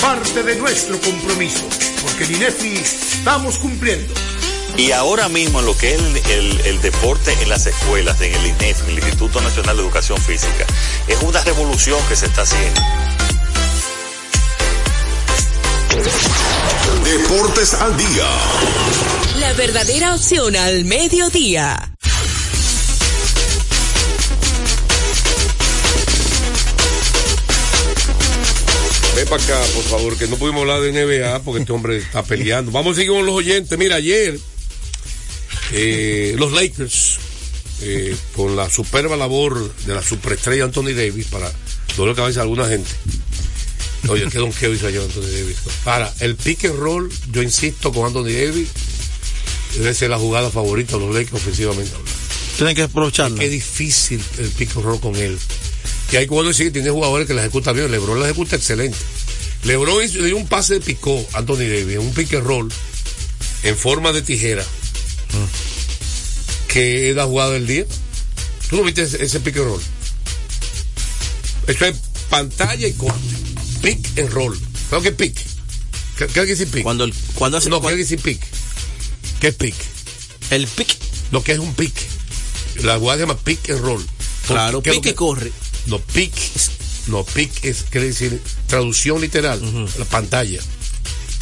parte 0.00 0.42
de 0.42 0.56
nuestro 0.56 1.00
compromiso, 1.00 1.66
porque 2.02 2.24
en 2.24 2.36
INEFI 2.36 2.74
estamos 2.76 3.58
cumpliendo. 3.58 4.12
Y 4.76 4.92
ahora 4.92 5.28
mismo 5.28 5.60
en 5.60 5.66
lo 5.66 5.76
que 5.76 5.94
es 5.94 6.00
el, 6.00 6.60
el, 6.60 6.80
deporte 6.80 7.32
en 7.42 7.48
las 7.48 7.66
escuelas, 7.66 8.20
en 8.20 8.32
el 8.32 8.46
INEF, 8.46 8.82
en 8.84 8.90
el 8.90 8.98
Instituto 8.98 9.40
Nacional 9.40 9.76
de 9.76 9.82
Educación 9.82 10.18
Física, 10.18 10.64
es 11.08 11.20
una 11.22 11.42
revolución 11.42 11.98
que 12.08 12.16
se 12.16 12.26
está 12.26 12.42
haciendo. 12.42 12.80
Deportes 17.04 17.74
al 17.74 17.96
día. 17.96 18.26
La 19.40 19.52
verdadera 19.54 20.14
opción 20.14 20.54
al 20.54 20.84
mediodía. 20.84 21.87
Para 29.28 29.42
acá, 29.42 29.60
por 29.74 29.84
favor, 29.84 30.16
que 30.16 30.26
no 30.26 30.36
pudimos 30.36 30.62
hablar 30.62 30.80
de 30.80 30.92
NBA 30.92 31.42
porque 31.42 31.60
este 31.60 31.72
hombre 31.72 31.98
está 31.98 32.22
peleando. 32.22 32.72
Vamos 32.72 32.92
a 32.92 32.94
seguir 32.96 33.12
con 33.12 33.26
los 33.26 33.34
oyentes. 33.34 33.78
Mira, 33.78 33.96
ayer 33.96 34.38
eh, 35.72 36.34
los 36.38 36.52
Lakers, 36.52 37.18
eh, 37.82 38.16
con 38.34 38.56
la 38.56 38.70
superba 38.70 39.16
labor 39.16 39.74
de 39.84 39.94
la 39.94 40.02
superestrella 40.02 40.64
Anthony 40.64 40.94
Davis, 40.94 41.26
para 41.26 41.52
doler 41.96 42.16
la 42.16 42.22
cabeza 42.22 42.40
a 42.40 42.42
alguna 42.44 42.66
gente. 42.68 42.88
Oye, 44.08 44.26
qué 44.30 44.38
don 44.38 44.52
que 44.52 44.70
hizo 44.70 44.86
ayer 44.86 45.02
Anthony 45.02 45.20
Davis. 45.20 45.56
Para 45.84 46.12
el 46.20 46.36
pick 46.36 46.64
and 46.64 46.78
roll, 46.78 47.10
yo 47.30 47.42
insisto 47.42 47.92
con 47.92 48.06
Anthony 48.06 48.32
Davis, 48.32 48.68
debe 49.74 49.92
ser 49.92 50.10
la 50.10 50.18
jugada 50.18 50.50
favorita 50.50 50.94
de 50.94 51.00
los 51.00 51.14
Lakers 51.14 51.34
ofensivamente. 51.34 51.92
Tienen 52.56 52.74
que 52.74 52.82
aprovecharlo. 52.82 53.36
Qué 53.36 53.48
difícil 53.50 54.22
el 54.38 54.48
pick 54.48 54.74
and 54.76 54.84
roll 54.84 55.00
con 55.00 55.16
él 55.16 55.38
que 56.10 56.18
hay 56.18 56.26
que 56.26 56.42
decir 56.42 56.66
que 56.66 56.72
tiene 56.72 56.90
jugadores 56.90 57.26
que 57.26 57.34
la 57.34 57.42
ejecutan 57.42 57.74
bien. 57.76 57.90
Lebron 57.90 58.18
la 58.18 58.26
ejecuta 58.26 58.56
excelente. 58.56 58.96
Lebron 59.64 60.00
le 60.00 60.26
dio 60.26 60.36
un 60.36 60.46
pase 60.46 60.74
de 60.74 60.80
picó 60.80 61.26
Anthony 61.32 61.66
Davis, 61.68 61.98
un 61.98 62.12
pick 62.12 62.34
and 62.34 62.46
roll 62.46 62.72
en 63.62 63.76
forma 63.76 64.12
de 64.12 64.22
tijera. 64.22 64.64
Que 66.68 67.10
es 67.10 67.16
la 67.16 67.24
jugada 67.24 67.52
del 67.52 67.66
día. 67.66 67.84
¿Tú 68.70 68.76
no 68.76 68.84
viste 68.84 69.02
ese, 69.02 69.40
pick 69.40 69.56
and 69.56 69.66
roll? 69.66 69.82
Esto 71.66 71.86
es 71.86 71.96
pantalla 72.28 72.86
y 72.86 72.92
corte. 72.92 73.18
Pick 73.82 74.18
and 74.18 74.30
roll. 74.30 74.58
¿Sabes 74.90 75.02
qué 75.02 75.08
es 75.08 75.14
pick? 75.14 75.38
¿Qué, 76.18 76.26
quiere 76.26 76.46
decir 76.48 76.68
pick? 76.68 76.82
Cuando, 76.82 77.08
cuando 77.34 77.58
hace, 77.58 77.70
no, 77.70 77.80
¿qué 77.80 77.96
decir 77.96 78.20
pick? 78.20 78.40
¿Qué 79.40 79.48
es 79.48 79.54
pick? 79.54 79.74
El 80.50 80.66
pick. 80.66 80.96
Lo 81.30 81.42
que 81.42 81.52
es 81.52 81.58
un 81.58 81.74
pick. 81.74 81.94
La 82.82 82.98
jugada 82.98 83.18
se 83.18 83.26
llama 83.26 83.38
pick 83.38 83.70
and 83.70 83.80
roll. 83.80 84.04
Claro, 84.46 84.82
pick 84.82 85.02
que 85.02 85.14
corre. 85.14 85.52
No, 85.86 85.98
pic, 85.98 86.32
no, 87.08 87.24
pic 87.24 87.64
es, 87.64 87.84
quiere 87.90 88.08
decir, 88.08 88.40
traducción 88.66 89.20
literal, 89.20 89.60
la 89.98 90.04
pantalla. 90.04 90.60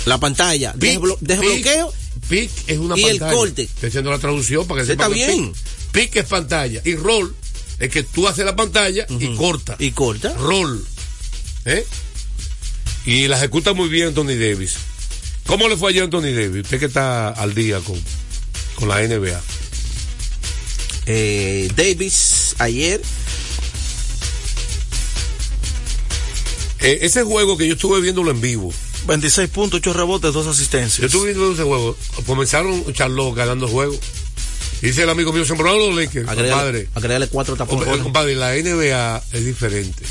La 0.07 0.19
pantalla, 0.19 0.73
desbloqueo. 0.77 1.93
Pic 2.29 2.51
es 2.67 2.79
una 2.79 2.99
y 2.99 3.03
pantalla. 3.03 3.31
el 3.31 3.37
corte. 3.37 3.63
Estoy 3.63 3.89
haciendo 3.89 4.11
la 4.11 4.19
traducción 4.19 4.67
para 4.67 4.81
que 4.81 4.87
sepa. 4.87 5.05
Está 5.05 5.15
bien. 5.15 5.53
Pic, 5.93 6.17
es 6.17 6.25
pantalla. 6.25 6.81
Y 6.85 6.97
roll 6.97 7.35
es 7.79 7.91
que 7.91 8.03
tú 8.03 8.27
haces 8.27 8.45
la 8.45 8.57
pantalla 8.57 9.07
y 9.09 9.35
corta. 9.37 9.77
Y 9.79 9.91
corta. 9.93 10.33
Roll. 10.35 10.85
¿Eh? 11.65 11.85
Y 13.05 13.29
la 13.29 13.37
ejecuta 13.37 13.73
muy 13.75 13.89
bien 13.89 14.09
Anthony 14.09 14.37
Davis. 14.39 14.77
¿Cómo 15.47 15.69
le 15.69 15.77
fue 15.77 15.91
ayer 15.91 16.03
a 16.03 16.05
Anthony 16.07 16.33
Davis? 16.35 16.65
Usted 16.65 16.81
que 16.81 16.87
está 16.87 17.29
al 17.29 17.55
día 17.55 17.81
con, 17.81 18.01
con 18.75 18.89
la 18.89 19.01
NBA. 19.01 19.41
Eh, 21.07 21.71
Davis 21.77 22.57
ayer. 22.59 23.01
Eh, 26.81 26.99
ese 27.03 27.23
juego 27.23 27.57
que 27.57 27.67
yo 27.67 27.75
estuve 27.75 28.01
viéndolo 28.01 28.31
en 28.31 28.41
vivo. 28.41 28.73
26 29.07 29.49
puntos, 29.51 29.79
8 29.79 29.93
rebotes, 29.93 30.33
2 30.33 30.47
asistencias. 30.47 30.99
Yo 30.99 31.07
estuve 31.07 31.33
viendo 31.33 31.53
ese 31.53 31.63
juego. 31.63 31.97
Comenzaron 32.27 32.93
Charlotte 32.93 33.35
ganando 33.35 33.67
el 33.67 33.73
juego. 33.73 33.99
Dice 34.83 35.05
el 35.05 35.11
amigo 35.11 35.33
mío, 35.33 35.45
sembraron 35.45 35.79
los 35.79 35.95
Lakers, 35.95 36.27
compadre. 36.27 36.89
Agregale 36.95 37.29
cuatro 37.29 37.57
tapones. 37.57 38.03
Compadre, 38.03 38.35
la 38.35 38.53
NBA 38.55 39.23
es 39.33 39.45
diferente. 39.45 40.05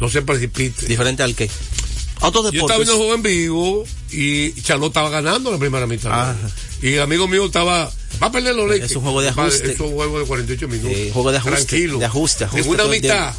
No 0.00 0.08
se 0.08 0.22
precipite. 0.22 0.86
¿Diferente 0.86 1.22
al 1.22 1.34
qué? 1.34 1.50
Yo 2.20 2.26
estaba 2.26 2.76
viendo 2.76 2.92
el 2.92 2.98
juego 2.98 3.14
en 3.14 3.22
vivo 3.22 3.84
y 4.10 4.52
Charlotte 4.62 4.90
estaba 4.90 5.10
ganando 5.10 5.52
la 5.52 5.58
primera 5.58 5.86
mitad. 5.86 6.34
Y 6.82 6.94
el 6.94 7.02
amigo 7.02 7.28
mío 7.28 7.46
estaba. 7.46 7.92
Va 8.20 8.26
a 8.26 8.32
perder 8.32 8.54
los 8.54 8.68
Lakers. 8.68 8.90
Es 8.90 8.96
un 8.96 9.02
juego 9.02 9.20
de 9.20 9.28
ajuste. 9.28 9.72
Es 9.72 9.80
un 9.80 9.92
juego 9.92 10.18
de 10.18 10.26
48 10.26 10.68
minutos. 10.68 10.96
Sí, 10.96 11.10
juego 11.12 11.30
de 11.30 11.38
ajuste. 11.38 11.56
Tranquilo. 11.56 11.98
De 11.98 12.04
ajuste, 12.06 12.44
ajuste 12.44 12.66
En 12.66 12.74
una 12.74 12.84
mitad. 12.84 13.34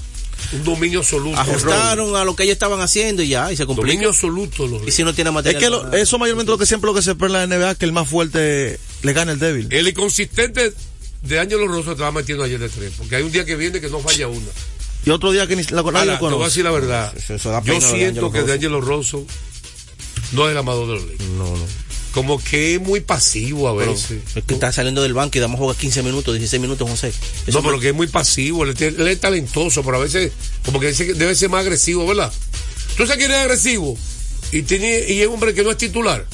Un 0.54 0.64
dominio 0.64 1.00
absoluto. 1.00 1.40
Ajustaron 1.40 2.16
a 2.16 2.24
lo 2.26 2.36
que 2.36 2.44
ellos 2.44 2.54
estaban 2.54 2.82
haciendo 2.82 3.22
y 3.24 3.30
ya, 3.30 3.52
y 3.52 3.58
se 3.58 3.66
complica. 3.66 3.88
Dominio 3.88 4.10
absoluto. 4.10 4.68
Los 4.68 4.88
y 4.88 4.92
si 4.92 5.04
no 5.04 5.14
tiene 5.14 5.32
material. 5.32 5.62
Es 5.62 5.64
que 5.64 5.70
lo, 5.70 5.94
eso 5.94 6.18
mayormente 6.18 6.52
lo 6.52 6.58
que 6.58 6.66
siempre 6.66 6.88
lo 6.88 6.94
que 6.94 7.02
se 7.02 7.12
espera 7.12 7.44
en 7.44 7.50
la 7.50 7.58
NBA, 7.58 7.76
que 7.76 7.86
el 7.86 7.92
más 7.92 8.08
fuerte 8.08 8.80
le 9.02 9.14
gana 9.14 9.32
el 9.32 9.40
débil. 9.40 9.68
El 9.72 9.88
inconsistente 9.88 10.74
de 11.22 11.40
Ángelo 11.40 11.68
Rosso 11.68 11.92
estaba 11.92 12.12
metiendo 12.12 12.44
ayer 12.44 12.60
de 12.60 12.70
tres, 12.70 12.94
porque 12.98 13.16
hay 13.16 13.24
un 13.24 13.32
día 13.32 13.46
que 13.46 13.56
viene 13.56 13.82
que 13.82 13.90
no 13.90 14.00
falla 14.00 14.28
una. 14.28 14.48
Y 15.06 15.10
otro 15.12 15.32
día 15.32 15.48
que 15.48 15.56
ni 15.56 15.64
la 15.64 15.82
Ahora, 15.82 16.20
Te 16.20 16.26
voy 16.26 16.42
a 16.42 16.46
decir 16.46 16.64
la 16.64 16.72
verdad. 16.72 17.14
Yo 17.64 17.82
siento 17.82 18.32
que 18.32 18.44
de 18.44 18.54
Ángelo 18.54 18.82
Rosso 18.82 19.26
no 20.34 20.46
es 20.46 20.52
el 20.52 20.58
amador 20.58 20.88
de 20.88 20.94
los 20.94 21.04
Lakers. 21.04 21.30
No, 21.32 21.46
no. 21.46 21.89
Como 22.14 22.44
que 22.44 22.76
es 22.76 22.82
muy 22.82 23.02
pasivo 23.02 23.68
a 23.68 23.74
veces. 23.74 24.06
Pero 24.10 24.40
es 24.40 24.44
que 24.44 24.54
está 24.56 24.72
saliendo 24.72 25.04
del 25.04 25.14
banco 25.14 25.38
y 25.38 25.42
damos 25.42 25.60
jugar 25.60 25.76
15 25.76 26.02
minutos, 26.02 26.34
16 26.34 26.60
minutos, 26.62 26.90
José. 26.90 27.10
Eso 27.46 27.60
no, 27.60 27.64
pero 27.64 27.80
que 27.80 27.90
es 27.90 27.96
muy 27.96 28.08
pasivo. 28.08 28.64
Él, 28.64 28.76
él, 28.80 29.08
es 29.08 29.20
talentoso, 29.20 29.84
pero 29.84 29.98
a 29.98 30.00
veces 30.00 30.32
como 30.66 30.80
que 30.80 30.92
debe 30.92 31.36
ser 31.36 31.50
más 31.50 31.62
agresivo, 31.62 32.08
¿verdad? 32.08 32.34
¿Tú 32.98 33.06
sabes 33.06 33.18
quién 33.18 33.32
es 33.32 33.38
agresivo? 33.38 33.98
Y, 34.52 34.64
tiene, 34.64 35.06
y 35.08 35.22
es 35.22 35.28
un 35.28 35.36
hombre 35.36 35.54
que 35.54 35.64
no 35.64 35.72
es 35.72 35.78
titular. 35.78 36.26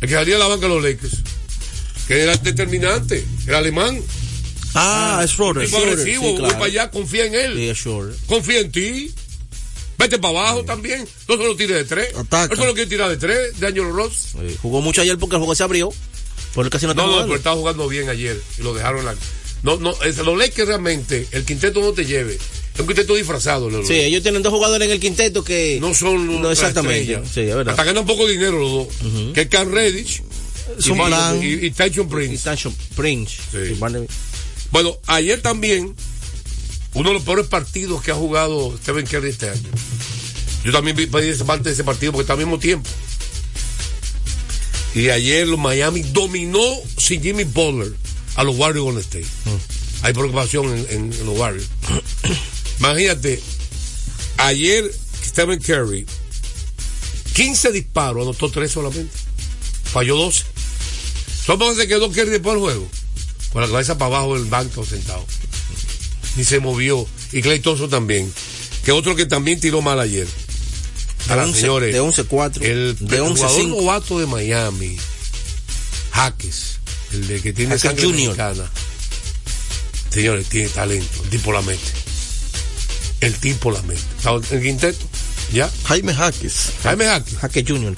El 0.00 0.08
que 0.08 0.14
salía 0.14 0.34
de 0.34 0.40
la 0.40 0.48
banca 0.48 0.66
de 0.66 0.74
los 0.74 0.82
Lakers. 0.82 1.18
Que 2.08 2.22
era 2.22 2.36
determinante. 2.36 3.24
Era 3.46 3.58
alemán. 3.58 4.00
Ah, 4.74 5.22
es 5.24 5.30
Schroeder. 5.30 5.66
Tipo 5.66 5.78
agresivo, 5.78 6.30
sí, 6.30 6.36
claro. 6.36 6.42
voy 6.42 6.52
para 6.52 6.64
allá, 6.64 6.90
confía 6.90 7.26
en 7.26 7.34
él. 7.34 7.76
Sí, 7.76 7.88
confía 8.26 8.60
en 8.60 8.72
ti. 8.72 9.14
Vete 9.98 10.18
para 10.18 10.40
abajo 10.40 10.60
sí. 10.60 10.66
también. 10.66 11.08
No 11.28 11.36
solo 11.36 11.56
tire 11.56 11.74
de 11.74 11.84
tres. 11.84 12.14
Ataca. 12.16 12.54
No 12.54 12.60
solo 12.60 12.74
quiere 12.74 12.88
tirar 12.88 13.10
de 13.10 13.16
tres, 13.16 13.58
de 13.58 13.66
Angelo 13.66 13.92
Ross. 13.92 14.32
Sí. 14.32 14.56
Jugó 14.62 14.80
mucho 14.80 15.02
ayer 15.02 15.18
porque 15.18 15.36
el 15.36 15.40
juego 15.40 15.54
se 15.54 15.62
abrió. 15.62 15.92
Por 16.54 16.64
el 16.64 16.70
casi 16.70 16.86
no, 16.86 16.94
no, 16.94 17.06
no 17.06 17.22
pero 17.24 17.36
estaba 17.36 17.56
jugando 17.56 17.88
bien 17.88 18.08
ayer 18.08 18.40
y 18.58 18.62
lo 18.62 18.74
dejaron 18.74 19.00
en 19.00 19.06
la. 19.06 19.16
No, 19.62 19.76
no, 19.78 19.94
es, 20.02 20.18
los 20.18 20.36
Lakers 20.36 20.68
realmente, 20.68 21.26
el 21.32 21.44
quinteto 21.44 21.80
no 21.80 21.92
te 21.92 22.04
lleve. 22.04 22.34
Es 22.74 22.80
un 22.80 22.86
quinteto 22.86 23.14
disfrazado. 23.14 23.70
¿no? 23.70 23.84
Sí, 23.84 23.94
ellos 23.94 24.22
tienen 24.22 24.42
dos 24.42 24.52
jugadores 24.52 24.86
en 24.86 24.92
el 24.92 25.00
quinteto 25.00 25.42
que. 25.42 25.78
No 25.80 25.94
son. 25.94 26.42
No, 26.42 26.50
exactamente. 26.50 27.20
Sí, 27.32 27.40
es 27.40 27.54
verdad. 27.54 27.70
Hasta 27.70 27.84
ganan 27.84 28.04
poco 28.04 28.26
dinero 28.26 28.58
los 28.58 28.70
dos. 28.70 28.88
Uh 29.02 29.06
-huh. 29.06 29.32
Que 29.32 29.42
es 29.42 29.48
Cam 29.48 29.70
Redditch. 29.72 30.22
Y, 30.78 31.46
y, 31.46 31.66
y 31.66 31.70
Tyson 31.70 32.08
Prince. 32.08 32.34
Y 32.34 32.38
Tyson 32.38 32.74
Prince. 32.96 33.36
Sí. 33.52 33.78
Bueno, 34.70 34.96
ayer 35.06 35.40
también, 35.40 35.94
uno 36.94 37.10
de 37.10 37.14
los 37.14 37.24
peores 37.24 37.46
partidos 37.46 38.02
que 38.02 38.10
ha 38.10 38.14
jugado 38.14 38.76
Stephen 38.78 39.06
Curry 39.06 39.30
este 39.30 39.50
año. 39.50 39.68
Yo 40.64 40.72
también 40.72 40.96
vi 40.96 41.06
parte 41.06 41.26
de 41.64 41.72
ese 41.72 41.84
partido 41.84 42.12
porque 42.12 42.22
está 42.22 42.32
al 42.32 42.38
mismo 42.38 42.58
tiempo. 42.58 42.88
Y 44.94 45.08
ayer 45.10 45.46
los 45.46 45.58
Miami 45.58 46.02
dominó 46.02 46.62
sin 46.96 47.20
Jimmy 47.20 47.44
Butler 47.44 47.92
a 48.36 48.44
los 48.44 48.56
Warriors 48.56 48.84
Golden 48.84 49.02
State. 49.02 49.26
Mm. 49.44 50.04
Hay 50.04 50.12
preocupación 50.12 50.66
en, 50.66 50.86
en, 50.90 51.12
en 51.12 51.26
los 51.26 51.36
Warriors. 51.36 51.68
Imagínate, 52.78 53.42
ayer 54.36 54.90
Stephen 55.24 55.60
Curry, 55.60 56.06
15 57.34 57.72
disparos, 57.72 58.22
anotó 58.22 58.50
3 58.50 58.70
solamente. 58.70 59.12
Falló 59.84 60.16
12. 60.16 60.44
¿Cómo 61.46 61.74
se 61.74 61.88
quedó 61.88 62.10
Curry 62.10 62.30
después 62.30 62.54
del 62.54 62.62
juego? 62.62 62.88
Con 63.52 63.62
la 63.62 63.68
cabeza 63.68 63.98
para 63.98 64.16
abajo 64.16 64.34
del 64.38 64.46
banco 64.46 64.84
sentado. 64.84 65.24
Ni 66.36 66.44
se 66.44 66.60
movió. 66.60 67.06
Y 67.32 67.42
Clay 67.42 67.60
Thompson 67.60 67.90
también. 67.90 68.32
Que 68.84 68.92
otro 68.92 69.16
que 69.16 69.26
también 69.26 69.60
tiró 69.60 69.80
mal 69.82 69.98
ayer. 70.00 70.26
De 71.28 71.34
11, 71.34 71.60
señores, 71.60 71.94
de 71.94 72.02
11-4. 72.02 72.62
El, 72.62 72.96
de 73.00 73.16
el 73.16 73.22
11, 73.22 73.34
jugador 73.42 73.60
5. 73.62 73.76
novato 73.80 74.18
de 74.18 74.26
Miami, 74.26 74.98
Jaques, 76.12 76.76
el 77.12 77.26
de 77.26 77.40
que 77.40 77.52
tiene 77.54 77.70
Jaques 77.70 77.82
sangre 77.82 78.04
Junior. 78.04 78.36
mexicana. 78.36 78.70
Señores, 80.10 80.46
tiene 80.48 80.68
talento. 80.68 81.22
El 81.24 81.30
tipo 81.30 81.52
la 81.52 81.62
mete. 81.62 81.80
El 83.20 83.34
tipo 83.36 83.70
la 83.70 83.80
mete. 83.82 84.02
¿Está 84.18 84.54
en 84.54 84.62
quinteto? 84.62 85.06
¿Ya? 85.52 85.70
Jaime 85.84 86.14
Jaques. 86.14 86.72
Jaime 86.82 87.06
Jaques. 87.06 87.38
Jaques 87.38 87.64
Junior. 87.66 87.96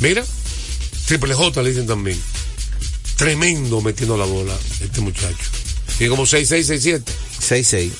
Mira. 0.00 0.24
Triple 1.06 1.34
J 1.34 1.62
le 1.62 1.70
dicen 1.70 1.86
también. 1.86 2.18
Tremendo 3.16 3.80
metiendo 3.82 4.16
la 4.16 4.24
bola 4.24 4.56
este 4.80 5.00
muchacho. 5.00 5.50
Tiene 5.98 6.10
como 6.10 6.24
6-6-6-7. 6.24 7.02
6-6. 7.40 7.90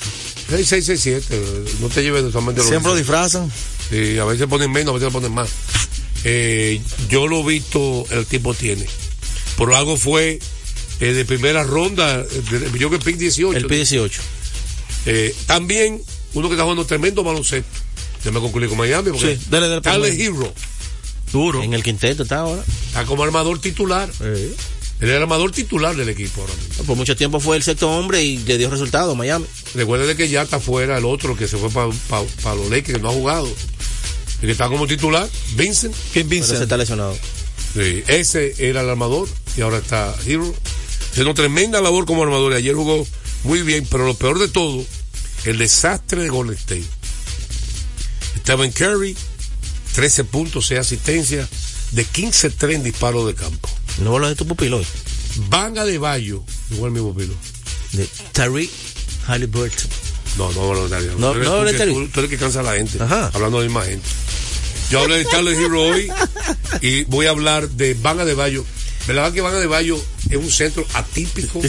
6-6-6-7. 0.50 1.78
No 1.80 1.88
te 1.88 2.02
lleves 2.02 2.22
totalmente 2.22 2.62
Siempre 2.62 2.92
lo 2.92 2.96
disfrazan. 2.96 3.50
Sí, 3.90 4.18
a 4.18 4.24
veces 4.24 4.46
ponen 4.46 4.72
menos, 4.72 4.92
a 4.92 4.98
veces 4.98 5.12
ponen 5.12 5.32
más. 5.32 5.48
Eh, 6.24 6.80
yo 7.08 7.26
lo 7.26 7.40
he 7.40 7.54
visto, 7.54 8.06
el 8.10 8.26
tipo 8.26 8.54
tiene. 8.54 8.86
Por 9.56 9.74
algo 9.74 9.96
fue 9.96 10.38
eh, 11.00 11.12
de 11.12 11.24
primera 11.24 11.62
ronda, 11.64 12.22
de, 12.22 12.78
yo 12.78 12.88
que 12.90 12.96
el 12.96 13.02
pick 13.02 13.16
18. 13.16 13.56
El 13.56 13.66
pick 13.66 13.76
18. 13.76 14.20
Eh, 15.06 15.34
también, 15.46 16.02
uno 16.32 16.48
que 16.48 16.54
está 16.54 16.62
jugando 16.62 16.86
tremendo 16.86 17.22
baloncesto. 17.22 17.68
Yo 18.24 18.32
me 18.32 18.40
concluí 18.40 18.68
con 18.68 18.78
Miami. 18.78 19.10
Porque 19.10 19.36
sí, 19.36 19.46
dale, 19.50 19.68
dale, 19.68 19.82
Carles 19.82 20.18
Hero. 20.18 20.52
Duro. 21.30 21.62
En 21.62 21.74
el 21.74 21.82
quinteto 21.82 22.22
está 22.22 22.38
ahora. 22.38 22.62
Está 22.86 23.04
como 23.04 23.22
armador 23.22 23.60
titular. 23.60 24.10
Sí. 24.12 24.54
Él 25.04 25.10
era 25.10 25.18
el 25.18 25.24
armador 25.24 25.52
titular 25.52 25.94
del 25.94 26.08
equipo 26.08 26.40
ahora 26.40 26.54
mismo. 26.54 26.84
Por 26.84 26.96
mucho 26.96 27.14
tiempo 27.14 27.38
fue 27.38 27.58
el 27.58 27.62
sexto 27.62 27.90
hombre 27.90 28.24
y 28.24 28.38
le 28.38 28.56
dio 28.56 28.70
resultado 28.70 29.12
a 29.12 29.14
Miami. 29.14 29.44
Recuerde 29.74 30.16
que 30.16 30.30
ya 30.30 30.40
está 30.40 30.58
fuera 30.60 30.96
el 30.96 31.04
otro 31.04 31.36
que 31.36 31.46
se 31.46 31.58
fue 31.58 31.68
para 31.68 31.90
pa, 32.08 32.22
pa 32.42 32.54
los 32.54 32.70
Lakers, 32.70 32.96
que 32.96 33.02
no 33.02 33.10
ha 33.10 33.12
jugado. 33.12 33.46
El 33.46 34.46
que 34.46 34.52
está 34.52 34.70
como 34.70 34.86
titular, 34.86 35.28
Vincent. 35.56 35.94
¿Quién 36.14 36.26
Vincent? 36.26 36.52
Pero 36.52 36.58
se 36.58 36.62
está 36.62 36.78
lesionado. 36.78 37.14
Sí, 37.74 38.02
ese 38.06 38.54
era 38.58 38.80
el 38.80 38.88
armador 38.88 39.28
y 39.58 39.60
ahora 39.60 39.76
está 39.76 40.14
Hero. 40.26 40.54
Haciendo 41.10 41.34
tremenda 41.34 41.82
labor 41.82 42.06
como 42.06 42.22
armador. 42.22 42.54
Y 42.54 42.56
ayer 42.56 42.74
jugó 42.74 43.06
muy 43.42 43.60
bien, 43.60 43.86
pero 43.90 44.06
lo 44.06 44.14
peor 44.14 44.38
de 44.38 44.48
todo, 44.48 44.82
el 45.44 45.58
desastre 45.58 46.22
de 46.22 46.30
Golden 46.30 46.56
State. 46.56 46.86
Stephen 48.38 48.72
Curry, 48.72 49.14
13 49.96 50.24
puntos, 50.24 50.68
6 50.68 50.80
asistencias, 50.80 51.46
de 51.90 52.06
15-3 52.06 52.76
en 52.76 52.84
disparos 52.84 53.26
de 53.26 53.34
campo. 53.34 53.68
No 53.98 54.14
hablas 54.14 54.30
de 54.30 54.36
tu 54.36 54.46
pupilo 54.46 54.78
hoy. 54.78 54.86
Vanga 55.48 55.84
de 55.84 55.98
Bayo, 55.98 56.42
igual 56.70 56.90
mi 56.92 57.00
pupilo. 57.00 57.34
De 57.92 58.08
Tariq 58.32 58.70
Halliburton. 59.26 59.90
No, 60.38 60.50
no 60.52 60.62
hablo 60.70 60.88
de 60.88 60.90
Tariq. 60.96 61.12
No, 61.18 61.32
tú 61.32 61.38
eres, 61.38 61.48
no 61.48 61.58
tú, 61.58 61.64
de 61.64 61.72
que- 61.72 61.78
Tariq. 61.78 62.12
tú- 62.12 62.20
eres 62.20 62.30
que 62.30 62.38
cansa 62.38 62.60
a 62.60 62.62
la 62.64 62.74
gente. 62.74 63.02
Ajá. 63.02 63.30
Hablando 63.32 63.60
de 63.60 63.68
más 63.68 63.86
gente. 63.86 64.06
Yo 64.90 65.00
hablé 65.00 65.18
de 65.18 65.24
Carlos 65.26 65.54
Hero 65.54 65.82
hoy 65.82 66.08
y 66.82 67.04
voy 67.04 67.26
a 67.26 67.30
hablar 67.30 67.68
de 67.70 67.94
Vanga 67.94 68.24
de 68.24 68.34
Bayo. 68.34 68.64
¿Verdad 69.06 69.32
que 69.32 69.40
Vanga 69.40 69.58
de 69.60 69.66
Bayo 69.66 70.00
es 70.30 70.36
un 70.36 70.50
centro 70.50 70.86
atípico? 70.94 71.60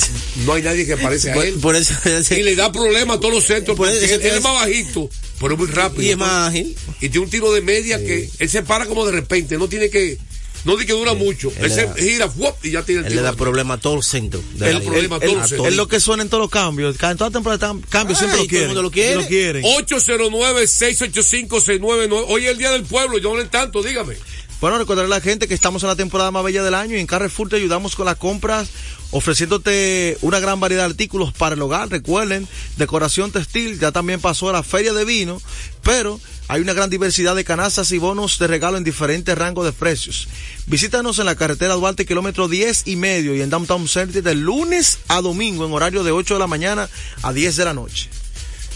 No 0.45 0.53
hay 0.53 0.63
nadie 0.63 0.85
que 0.85 0.95
parece 0.97 1.31
a 1.31 1.35
él. 1.35 1.55
por 1.55 1.75
eso, 1.75 1.93
Y 2.31 2.43
le 2.43 2.55
da 2.55 2.71
problemas 2.71 3.17
a 3.17 3.19
todos 3.19 3.33
los 3.35 3.43
centros 3.45 3.75
Por 3.77 3.87
porque 3.89 4.03
él 4.05 4.21
es 4.21 4.33
es- 4.35 4.41
más 4.43 4.53
bajito, 4.53 5.09
pero 5.39 5.53
es 5.53 5.59
muy 5.59 5.67
rápido. 5.67 6.03
y 6.03 6.09
es 6.11 6.17
más 6.17 6.49
ágil. 6.49 6.75
Y 7.01 7.09
tiene 7.09 7.25
un 7.25 7.29
tiro 7.29 7.51
de 7.53 7.61
media 7.61 7.97
que 7.99 8.29
él 8.39 8.49
se 8.49 8.63
para 8.63 8.85
como 8.85 9.05
de 9.05 9.11
repente, 9.13 9.57
no 9.57 9.67
tiene 9.67 9.89
que, 9.89 10.17
no 10.65 10.73
tiene 10.73 10.85
que 10.87 10.93
dura 10.93 11.13
mucho. 11.13 11.49
Él 11.51 11.55
Él, 11.57 11.63
le 11.69 11.75
se 11.75 11.85
da- 11.85 11.93
gira 11.95 12.29
¡fuop! 12.29 12.65
y 12.65 12.71
ya 12.71 12.83
tiene 12.83 13.01
el 13.01 13.07
Él 13.07 13.15
le 13.15 13.21
da 13.21 13.33
problema 13.33 13.75
a 13.75 13.77
todo 13.77 13.95
el 13.95 14.03
centro. 14.03 14.41
de 14.55 14.69
Él 14.71 14.81
problema 14.81 15.15
a 15.15 15.19
todos 15.19 15.33
los 15.35 15.47
centros. 15.49 15.67
Es 15.69 15.75
lo 15.75 15.87
que 15.87 15.99
suena 15.99 16.23
en 16.23 16.29
todos 16.29 16.41
los 16.41 16.49
cambios. 16.51 16.95
En 17.01 17.17
toda 17.17 17.29
temporada 17.31 17.55
están- 17.67 17.81
cambios 17.89 18.17
siempre 18.19 18.37
lo 18.39 18.43
todo 18.43 18.45
el 18.45 18.49
quieren. 18.49 18.67
mundo 18.69 18.81
lo 18.81 18.91
quiere. 18.91 19.15
Lo 19.15 19.27
quieren. 19.27 19.63
809-685-699. 19.63 22.25
Hoy 22.27 22.45
es 22.45 22.51
el 22.51 22.57
día 22.57 22.71
del 22.71 22.83
pueblo, 22.83 23.17
yo 23.17 23.31
hablen 23.31 23.49
tanto, 23.49 23.81
dígame. 23.83 24.15
Bueno, 24.61 24.77
recordarle 24.77 25.13
a 25.13 25.17
la 25.17 25.21
gente 25.21 25.47
que 25.47 25.53
estamos 25.53 25.83
en 25.83 25.89
la 25.89 25.95
temporada 25.95 26.31
más 26.31 26.43
bella 26.43 26.63
del 26.63 26.73
año 26.73 26.95
y 26.95 26.99
en 26.99 27.07
Carrefour 27.07 27.49
te 27.49 27.57
ayudamos 27.57 27.95
con 27.95 28.05
las 28.05 28.15
compras 28.15 28.69
ofreciéndote 29.11 30.17
una 30.21 30.39
gran 30.39 30.59
variedad 30.59 30.83
de 30.83 30.91
artículos 30.91 31.33
para 31.33 31.55
el 31.55 31.61
hogar. 31.61 31.89
Recuerden, 31.89 32.47
decoración 32.77 33.31
textil, 33.31 33.79
ya 33.79 33.91
también 33.91 34.19
pasó 34.19 34.49
a 34.49 34.53
la 34.53 34.63
feria 34.63 34.93
de 34.93 35.05
vino, 35.05 35.41
pero 35.83 36.19
hay 36.47 36.61
una 36.61 36.73
gran 36.73 36.89
diversidad 36.89 37.35
de 37.35 37.43
canastas 37.43 37.91
y 37.91 37.97
bonos 37.97 38.39
de 38.39 38.47
regalo 38.47 38.77
en 38.77 38.83
diferentes 38.83 39.37
rangos 39.37 39.65
de 39.65 39.73
precios. 39.73 40.27
Visítanos 40.67 41.19
en 41.19 41.25
la 41.25 41.35
carretera 41.35 41.75
Duarte, 41.75 42.05
kilómetro 42.05 42.47
10 42.47 42.87
y 42.87 42.95
medio 42.95 43.35
y 43.35 43.41
en 43.41 43.49
Downtown 43.49 43.87
Center 43.87 44.23
de 44.23 44.35
lunes 44.35 44.99
a 45.07 45.21
domingo 45.21 45.65
en 45.65 45.73
horario 45.73 46.03
de 46.03 46.11
8 46.11 46.35
de 46.35 46.39
la 46.39 46.47
mañana 46.47 46.89
a 47.21 47.33
10 47.33 47.55
de 47.55 47.65
la 47.65 47.73
noche. 47.73 48.09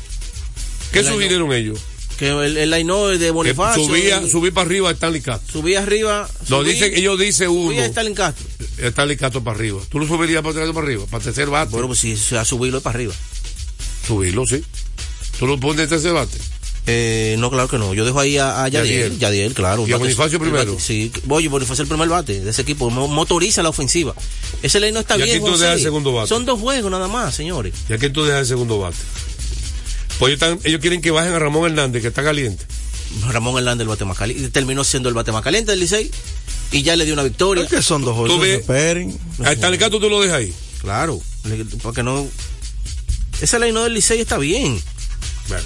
¿Qué 0.91 0.99
El 0.99 1.05
sugirieron 1.07 1.53
ellos? 1.53 1.79
Que 2.19 2.27
el, 2.27 2.57
el 2.57 2.69
Lainón 2.69 3.13
de 3.13 3.17
Que 3.25 3.31
Bonifacio. 3.31 3.85
subía, 3.85 4.21
subí 4.27 4.51
para 4.51 4.65
arriba 4.67 4.89
a 4.89 4.91
Stanley 4.91 5.21
Castro. 5.21 5.53
subí 5.61 5.75
arriba. 5.75 6.29
No, 6.49 6.61
subí- 6.61 6.73
dicen, 6.73 6.93
ellos 6.93 7.17
dicen 7.17 7.47
uno. 7.49 7.69
subí 7.71 7.79
a 7.79 7.85
Stalin 7.85 8.13
Castro. 8.13 8.45
Stanley 8.77 9.15
Castro 9.17 9.41
para 9.43 9.55
arriba. 9.57 9.79
¿Tú 9.89 9.99
lo 9.99 10.05
subirías 10.07 10.43
para, 10.43 10.53
para 10.73 10.85
arriba? 10.85 11.05
Para 11.09 11.23
tercer 11.23 11.49
bate. 11.49 11.71
Bueno, 11.71 11.87
pues 11.87 11.99
si 11.99 12.15
va 12.35 12.41
a 12.41 12.45
subirlo 12.45 12.79
es 12.79 12.83
para 12.83 12.95
arriba. 12.97 13.13
Subirlo, 14.05 14.45
sí. 14.45 14.61
¿Tú 15.39 15.47
lo 15.47 15.59
pones 15.59 15.83
en 15.83 15.89
tercer 15.89 16.11
bate? 16.13 16.37
Eh, 16.91 17.35
no, 17.37 17.49
claro 17.51 17.67
que 17.69 17.77
no. 17.77 17.93
Yo 17.93 18.03
dejo 18.03 18.19
ahí 18.19 18.37
a, 18.37 18.63
a 18.63 18.67
Yadiel. 18.67 18.97
Yadiel. 19.11 19.19
Yadiel, 19.19 19.53
claro. 19.53 19.87
¿Y 19.87 19.93
a 19.93 19.97
Bonifacio 19.97 20.39
primero? 20.39 20.73
bate- 20.75 20.81
sí. 20.83 21.11
Oye, 21.29 21.47
Bonifacio 21.47 21.83
el 21.83 21.87
primer 21.87 22.09
bate 22.09 22.41
de 22.41 22.49
ese 22.49 22.63
equipo. 22.63 22.89
Mo- 22.89 23.07
Motoriza 23.07 23.61
la 23.63 23.69
ofensiva. 23.69 24.13
Ese 24.63 24.79
ley 24.79 24.91
no 24.91 24.99
está 25.01 25.17
¿Y 25.17 25.21
a 25.21 25.25
bien. 25.25 25.39
quién 25.41 25.53
tú 25.53 25.57
dejas 25.57 25.75
el 25.77 25.83
segundo 25.83 26.11
bate? 26.13 26.27
Son 26.27 26.45
dos 26.45 26.59
juegos 26.59 26.89
nada 26.91 27.07
más, 27.07 27.35
señores. 27.35 27.73
¿Y 27.89 27.93
a 27.93 27.97
quién 27.97 28.11
tú 28.11 28.23
dejas 28.25 28.41
el 28.41 28.47
segundo 28.47 28.79
bate? 28.79 28.97
Pues 30.19 30.33
ellos, 30.33 30.41
están- 30.43 30.59
ellos 30.65 30.81
quieren 30.81 31.01
que 31.01 31.11
bajen 31.11 31.33
a 31.33 31.39
Ramón 31.39 31.65
Hernández, 31.69 32.01
que 32.01 32.09
está 32.09 32.23
caliente. 32.23 32.65
Ramón 33.29 33.57
Hernández 33.57 33.81
el 33.83 33.87
bate 33.87 34.05
más 34.05 34.17
caliente. 34.17 34.49
Terminó 34.49 34.83
siendo 34.83 35.09
el 35.09 35.15
bate 35.15 35.31
más 35.31 35.41
caliente 35.43 35.71
del 35.71 35.79
Licey. 35.79 36.11
Y 36.71 36.83
ya 36.83 36.95
le 36.95 37.05
dio 37.05 37.13
una 37.15 37.23
victoria. 37.23 37.65
que 37.65 37.81
son 37.81 38.03
dos 38.03 38.15
Tú 38.27 38.37
ves- 38.37 38.59
A 39.43 39.51
Stanley 39.53 39.79
Castro 39.79 39.99
tú 39.99 40.09
lo 40.09 40.21
dejas 40.21 40.37
ahí. 40.37 40.53
Claro. 40.81 41.19
Porque 41.81 42.03
no. 42.03 42.27
Ese 43.41 43.57
ley 43.57 43.71
no 43.71 43.83
del 43.83 43.93
Licey 43.95 44.19
está 44.19 44.37
bien. 44.37 44.79
Bueno, 45.47 45.63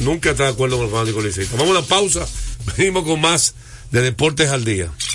nunca 0.00 0.30
estás 0.32 0.48
de 0.48 0.52
acuerdo 0.52 0.76
con 0.76 0.86
el 0.86 0.92
fanático 0.92 1.22
liceísta. 1.22 1.56
Vamos 1.56 1.74
a 1.76 1.78
una 1.78 1.88
pausa. 1.88 2.26
Venimos 2.76 3.04
con 3.04 3.20
más 3.20 3.54
de 3.90 4.02
Deportes 4.02 4.50
al 4.50 4.64
Día. 4.64 4.90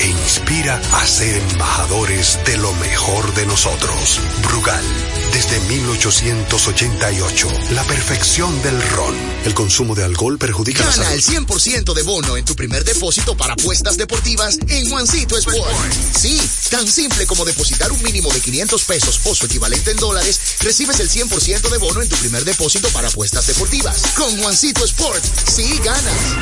e 0.00 0.06
inspira 0.06 0.80
a 0.92 1.06
ser 1.06 1.36
embajadores 1.50 2.38
de 2.44 2.56
lo 2.58 2.72
mejor 2.74 3.34
de 3.34 3.46
nosotros. 3.46 4.20
Brugal, 4.42 4.84
desde 5.32 5.60
1888, 5.60 7.48
la 7.70 7.82
perfección 7.84 8.60
del 8.62 8.80
ron. 8.90 9.14
El 9.44 9.54
consumo 9.54 9.94
de 9.94 10.04
alcohol 10.04 10.38
perjudica 10.38 10.84
la 10.84 10.90
Gana 10.90 11.04
salud. 11.04 11.14
el 11.14 11.22
100% 11.46 11.94
de 11.94 12.02
bono 12.02 12.36
en 12.36 12.44
tu 12.44 12.54
primer 12.54 12.84
depósito 12.84 13.36
para 13.36 13.54
apuestas 13.54 13.96
deportivas 13.96 14.58
en 14.68 14.88
Juancito 14.90 15.36
Sport. 15.38 15.92
Sí, 16.16 16.40
tan 16.70 16.86
simple 16.86 17.26
como 17.26 17.44
depositar 17.44 17.92
un 17.92 18.02
mínimo 18.02 18.32
de 18.32 18.40
500 18.40 18.84
pesos 18.84 19.20
o 19.24 19.34
su 19.34 19.46
equivalente 19.46 19.90
en 19.92 19.96
dólares, 19.96 20.40
recibes 20.60 21.00
el 21.00 21.08
100% 21.08 21.68
de 21.70 21.78
bono 21.78 22.02
en 22.02 22.08
tu 22.08 22.16
primer 22.16 22.44
depósito 22.44 22.88
para 22.88 23.08
apuestas 23.08 23.46
deportivas. 23.46 24.02
Con 24.16 24.36
Juancito 24.40 24.84
Sport, 24.84 25.24
sí 25.46 25.78
ganas. 25.84 26.36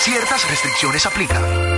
Ciertas 0.00 0.48
restricciones 0.48 1.04
aplican. 1.06 1.77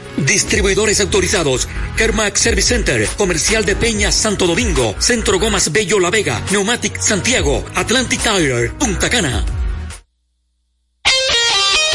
Distribuidores 0.17 0.99
autorizados. 0.99 1.67
Kermax 1.97 2.39
Service 2.39 2.67
Center, 2.67 3.07
Comercial 3.17 3.65
de 3.65 3.75
Peña 3.75 4.11
Santo 4.11 4.45
Domingo, 4.47 4.95
Centro 4.99 5.39
Gomas 5.39 5.71
Bello 5.71 5.99
La 5.99 6.09
Vega, 6.09 6.41
Neumatic 6.51 6.99
Santiago, 6.99 7.65
Atlantic 7.75 8.21
Tire, 8.21 8.69
Punta 8.71 9.09
Cana. 9.09 9.43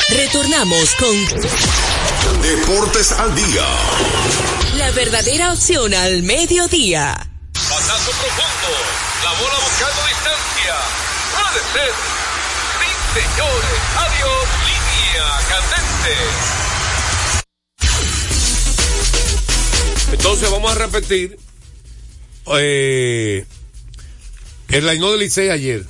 Retornamos 0.09 0.91
con 0.99 2.43
Deportes 2.43 3.13
al 3.13 3.35
día. 3.35 3.65
la 4.77 4.91
verdadera 4.93 5.53
opción 5.53 5.93
al 5.95 6.23
mediodía. 6.23 7.15
Pasazo 7.53 8.11
profundo. 8.13 8.71
La 9.25 9.33
bola 9.33 9.59
buscando 9.65 10.07
distancia. 10.07 10.75
Puede 11.35 11.61
ser. 11.73 11.93
Sí, 12.79 13.21
señores. 13.21 13.79
Adiós. 13.97 14.47
Línea 14.67 15.27
candente. 15.49 16.66
Entonces 20.27 20.51
vamos 20.51 20.73
a 20.73 20.75
repetir 20.75 21.39
eh, 22.59 23.45
el 24.67 24.85
line 24.85 25.07
del 25.07 25.21
Licey 25.21 25.51
ayer. 25.51 25.87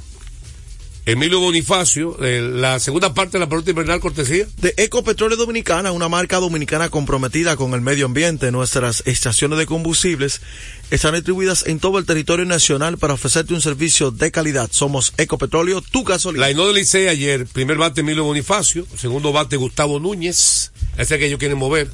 Emilio 1.06 1.40
Bonifacio, 1.40 2.22
eh, 2.22 2.42
la 2.42 2.78
segunda 2.78 3.14
parte 3.14 3.38
de 3.38 3.38
la 3.38 3.48
pelota 3.48 3.70
invernal 3.70 3.98
cortesía. 3.98 4.46
De 4.58 4.74
Ecopetróleo 4.76 5.38
Dominicana, 5.38 5.90
una 5.90 6.10
marca 6.10 6.36
dominicana 6.36 6.90
comprometida 6.90 7.56
con 7.56 7.72
el 7.72 7.80
medio 7.80 8.04
ambiente. 8.04 8.52
Nuestras 8.52 9.02
estaciones 9.06 9.58
de 9.58 9.64
combustibles 9.64 10.42
están 10.90 11.14
distribuidas 11.14 11.66
en 11.66 11.80
todo 11.80 11.98
el 11.98 12.04
territorio 12.04 12.44
nacional 12.44 12.98
para 12.98 13.14
ofrecerte 13.14 13.54
un 13.54 13.62
servicio 13.62 14.10
de 14.10 14.30
calidad. 14.32 14.68
Somos 14.70 15.14
Ecopetróleo, 15.16 15.80
tu 15.80 16.04
gasolina. 16.04 16.42
La 16.42 16.50
Ino 16.50 16.66
del 16.66 16.74
Licey 16.74 17.08
ayer, 17.08 17.46
primer 17.46 17.78
bate 17.78 18.02
Emilio 18.02 18.24
Bonifacio, 18.24 18.86
segundo 18.98 19.32
bate 19.32 19.56
Gustavo 19.56 19.98
Núñez, 19.98 20.72
ese 20.98 21.18
que 21.18 21.24
ellos 21.24 21.38
quieren 21.38 21.56
mover, 21.56 21.90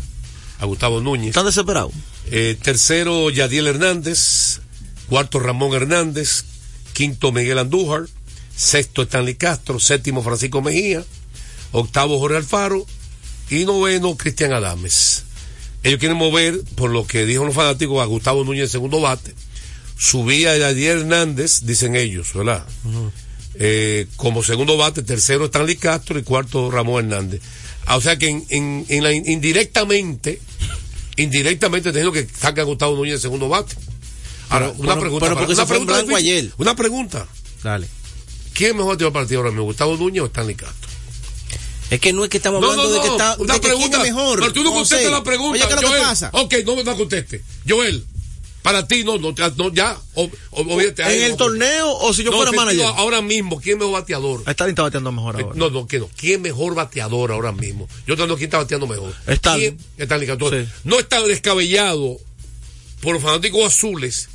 a 0.59 0.64
Gustavo 0.64 1.00
Núñez. 1.00 1.28
¿Están 1.28 1.46
desesperados? 1.46 1.92
Eh, 2.34 2.56
tercero 2.62 3.28
Yadiel 3.28 3.66
Hernández, 3.66 4.60
cuarto 5.06 5.38
Ramón 5.38 5.74
Hernández, 5.74 6.44
quinto 6.94 7.30
Miguel 7.30 7.58
Andújar, 7.58 8.04
sexto 8.56 9.02
Stanley 9.02 9.34
Castro, 9.34 9.78
séptimo 9.78 10.22
Francisco 10.22 10.62
Mejía, 10.62 11.04
octavo 11.72 12.18
Jorge 12.18 12.38
Alfaro 12.38 12.86
y 13.50 13.66
noveno 13.66 14.16
Cristian 14.16 14.54
Adames. 14.54 15.24
Ellos 15.82 15.98
quieren 15.98 16.16
mover, 16.16 16.58
por 16.74 16.88
lo 16.88 17.06
que 17.06 17.26
dijo 17.26 17.44
los 17.44 17.54
fanáticos, 17.54 18.00
a 18.00 18.06
Gustavo 18.06 18.44
Núñez 18.44 18.62
en 18.62 18.70
segundo 18.70 19.02
bate. 19.02 19.34
Subía 19.98 20.52
a 20.52 20.56
Yadier 20.56 21.00
Hernández, 21.00 21.60
dicen 21.64 21.96
ellos, 21.96 22.32
¿verdad? 22.32 22.64
Eh, 23.56 24.06
como 24.16 24.42
segundo 24.42 24.78
bate, 24.78 25.02
tercero 25.02 25.44
Stanley 25.44 25.76
Castro 25.76 26.18
y 26.18 26.22
cuarto 26.22 26.70
Ramón 26.70 27.04
Hernández. 27.04 27.42
Ah, 27.84 27.98
o 27.98 28.00
sea 28.00 28.16
que 28.16 28.28
en, 28.30 28.46
en, 28.48 28.86
en 28.88 29.02
la, 29.02 29.12
indirectamente, 29.12 30.40
indirectamente 31.22 31.90
teniendo 31.92 32.12
que 32.12 32.26
sacar 32.26 32.61
a 32.61 32.64
Gustavo 32.64 32.96
Núñez 32.96 33.14
en 33.14 33.20
segundo 33.20 33.48
bate. 33.48 33.74
Ahora, 34.48 34.66
Pero- 34.70 34.80
una 34.82 34.88
pero- 34.94 35.00
pregunta. 35.00 35.26
pero 35.26 35.38
porque 35.38 35.52
una 35.54 35.66
pregunta 35.66 35.96
difícil. 35.98 36.16
ayer. 36.16 36.52
Una 36.58 36.76
pregunta. 36.76 37.26
Dale. 37.62 37.88
¿Quién 38.52 38.76
mejor 38.76 38.96
tiró 38.98 39.12
partido 39.12 39.40
ahora 39.40 39.50
mismo, 39.50 39.64
Gustavo 39.64 39.96
Núñez 39.96 40.22
o 40.22 40.26
Stanley 40.26 40.54
Castro? 40.54 40.90
Es 41.90 42.00
que 42.00 42.12
no 42.12 42.24
es 42.24 42.30
que 42.30 42.38
estamos 42.38 42.61
No, 42.61 42.70
hablando 42.70 42.88
no, 42.90 42.94
de 42.96 43.00
que 43.02 43.06
no, 43.08 43.12
está 43.12 43.37
una 43.38 43.54
de 43.54 43.61
que 43.61 43.66
pregunta. 43.68 43.98
quién 44.00 44.06
es 44.08 44.14
mejor. 44.14 44.40
Pero 44.40 44.52
tú 44.52 44.64
no 44.64 44.72
contestas 44.72 45.11
la 45.12 45.22
pregunta. 45.24 45.52
Oye, 45.52 45.68
¿qué 45.68 45.74
es 45.74 45.74
lo 45.74 45.80
que 45.80 45.87
Joel. 45.88 46.02
pasa? 46.02 46.30
Ok, 46.32 46.54
no 46.66 46.76
me 46.76 46.85
la 46.85 46.94
conteste. 46.96 47.42
Joel, 47.68 48.04
para 48.62 48.87
ti 48.87 49.05
no, 49.05 49.18
no, 49.18 49.35
no 49.57 49.72
ya. 49.75 49.98
o- 50.14 50.31
o- 50.53 50.79
ahí 50.79 51.18
¿En 51.18 51.22
el 51.25 51.37
torneo 51.37 51.90
o 51.90 52.14
si 52.14 52.22
yo 52.22 52.31
No, 52.31 52.37
fuera 52.38 52.53
manager? 52.53 52.87
Ahora 52.96 53.20
mismo, 53.20 53.61
¿quién 53.61 53.75
es 53.75 53.81
mejor 53.81 54.01
bateador? 54.01 54.42
Stalin 54.46 54.70
está 54.70 54.83
bateando 54.83 55.11
mejor 55.12 55.37
ahora. 55.37 55.55
No, 55.57 55.70
no, 55.70 55.87
que 55.87 55.98
no. 55.98 56.09
¿Quién 56.16 56.42
mejor 56.42 56.75
bateador 56.75 57.33
ahora 57.33 57.53
mismo? 57.53 57.88
Yo 58.07 58.16
tengo 58.16 58.37
quién 58.37 58.46
está 58.48 58.59
bateando 58.59 58.87
mejor. 58.87 59.12
Stalin. 59.27 59.77
Stalin. 59.98 60.29
Sí. 60.29 60.72
No 60.85 60.98
está 60.98 61.20
descabellado 61.22 62.18
por 63.01 63.14
los 63.14 63.22
fanáticos 63.22 63.64
azules 63.64 64.29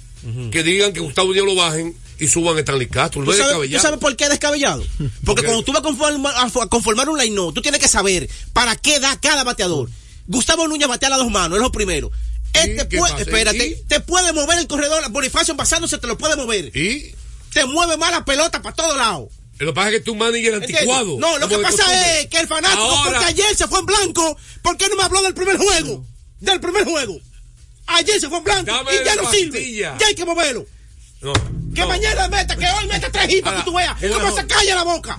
que 0.52 0.62
digan 0.64 0.92
que 0.92 1.00
Gustavo 1.00 1.32
Díaz 1.32 1.46
lo 1.46 1.56
bajen 1.56 1.96
y 2.20 2.28
suban 2.28 2.58
a 2.58 2.60
Stanley 2.60 2.88
Castro. 2.88 3.22
No 3.22 3.28
¿Tú 3.28 3.32
es 3.32 3.38
sabes, 3.38 3.72
tú 3.72 3.80
sabes 3.80 4.00
por 4.00 4.16
qué 4.16 4.26
es 4.26 4.30
descabellado? 4.32 4.84
Porque 5.24 5.44
cuando 5.44 5.64
tú 5.64 5.72
vas 5.72 5.80
a 5.80 5.84
conformar, 5.84 6.34
a 6.36 6.68
conformar 6.68 7.10
un 7.10 7.18
line 7.18 7.36
tú 7.54 7.62
tienes 7.62 7.80
que 7.80 7.88
saber 7.88 8.28
para 8.54 8.76
qué 8.76 9.00
da 9.00 9.18
cada 9.22 9.44
bateador. 9.44 9.90
Gustavo 10.28 10.68
Núñez 10.68 10.90
batea 10.90 11.08
a 11.08 11.12
las 11.12 11.20
dos 11.20 11.32
manos, 11.32 11.58
es 11.58 11.62
lo 11.64 11.72
primero. 11.72 12.12
Este 12.54 12.86
puede, 12.86 13.22
espérate, 13.22 13.66
¿Y? 13.68 13.76
te 13.88 14.00
puede 14.00 14.34
mover 14.34 14.58
el 14.60 14.68
corredor, 14.68 15.08
Bonifacio 15.12 15.54
basándose 15.56 15.98
te 16.00 16.08
lo 16.08 16.18
puede 16.18 16.36
mover. 16.36 16.76
¿Y? 16.76 17.14
Te 17.54 17.66
mueve 17.66 17.98
más 17.98 18.12
la 18.12 18.26
pelota 18.26 18.62
para 18.62 18.76
todos 18.76 18.98
lados. 18.98 19.30
Lo 19.60 19.68
que 19.68 19.74
pasa 19.74 19.90
es 19.90 19.96
que 19.96 20.02
tu 20.02 20.16
manager 20.16 20.56
anticuado. 20.56 21.18
No, 21.20 21.38
lo 21.40 21.48
que 21.48 21.58
pasa 21.58 21.78
costumbre. 21.84 22.22
es 22.22 22.28
que 22.28 22.40
el 22.40 22.48
fanático, 22.48 22.82
Ahora- 22.82 23.12
porque 23.12 23.26
ayer 23.26 23.56
se 23.56 23.68
fue 23.68 23.80
en 23.80 23.86
blanco, 23.88 24.38
¿por 24.62 24.78
qué 24.78 24.88
no 24.90 24.96
me 24.96 25.04
habló 25.04 25.22
del 25.24 25.34
primer 25.34 25.58
juego? 25.58 26.06
Del 26.40 26.60
primer 26.60 26.86
juego. 26.86 27.20
Ayer 27.88 28.20
se 28.20 28.28
fue 28.30 28.38
en 28.40 28.44
blanco 28.44 28.72
Dame 28.72 28.92
y 28.94 29.06
ya 29.06 29.16
no 29.16 29.32
sirve. 29.32 29.52
pastilla. 29.60 29.98
Ya 30.00 30.08
hay 30.08 30.16
que 30.16 30.26
moverlo. 30.26 30.66
No, 31.20 31.34
Que 31.74 31.82
no. 31.82 31.88
mañana 31.88 32.28
meta, 32.28 32.56
que 32.56 32.66
hoy 32.66 32.88
meta 32.88 33.10
tres 33.12 33.28
hits 33.34 33.42
para 33.42 33.58
que 33.58 33.64
tú 33.64 33.74
veas 33.76 34.02
es 34.04 34.12
cómo 34.12 34.36
se 34.36 34.46
calla 34.46 34.76
la 34.76 34.84
boca. 34.84 35.18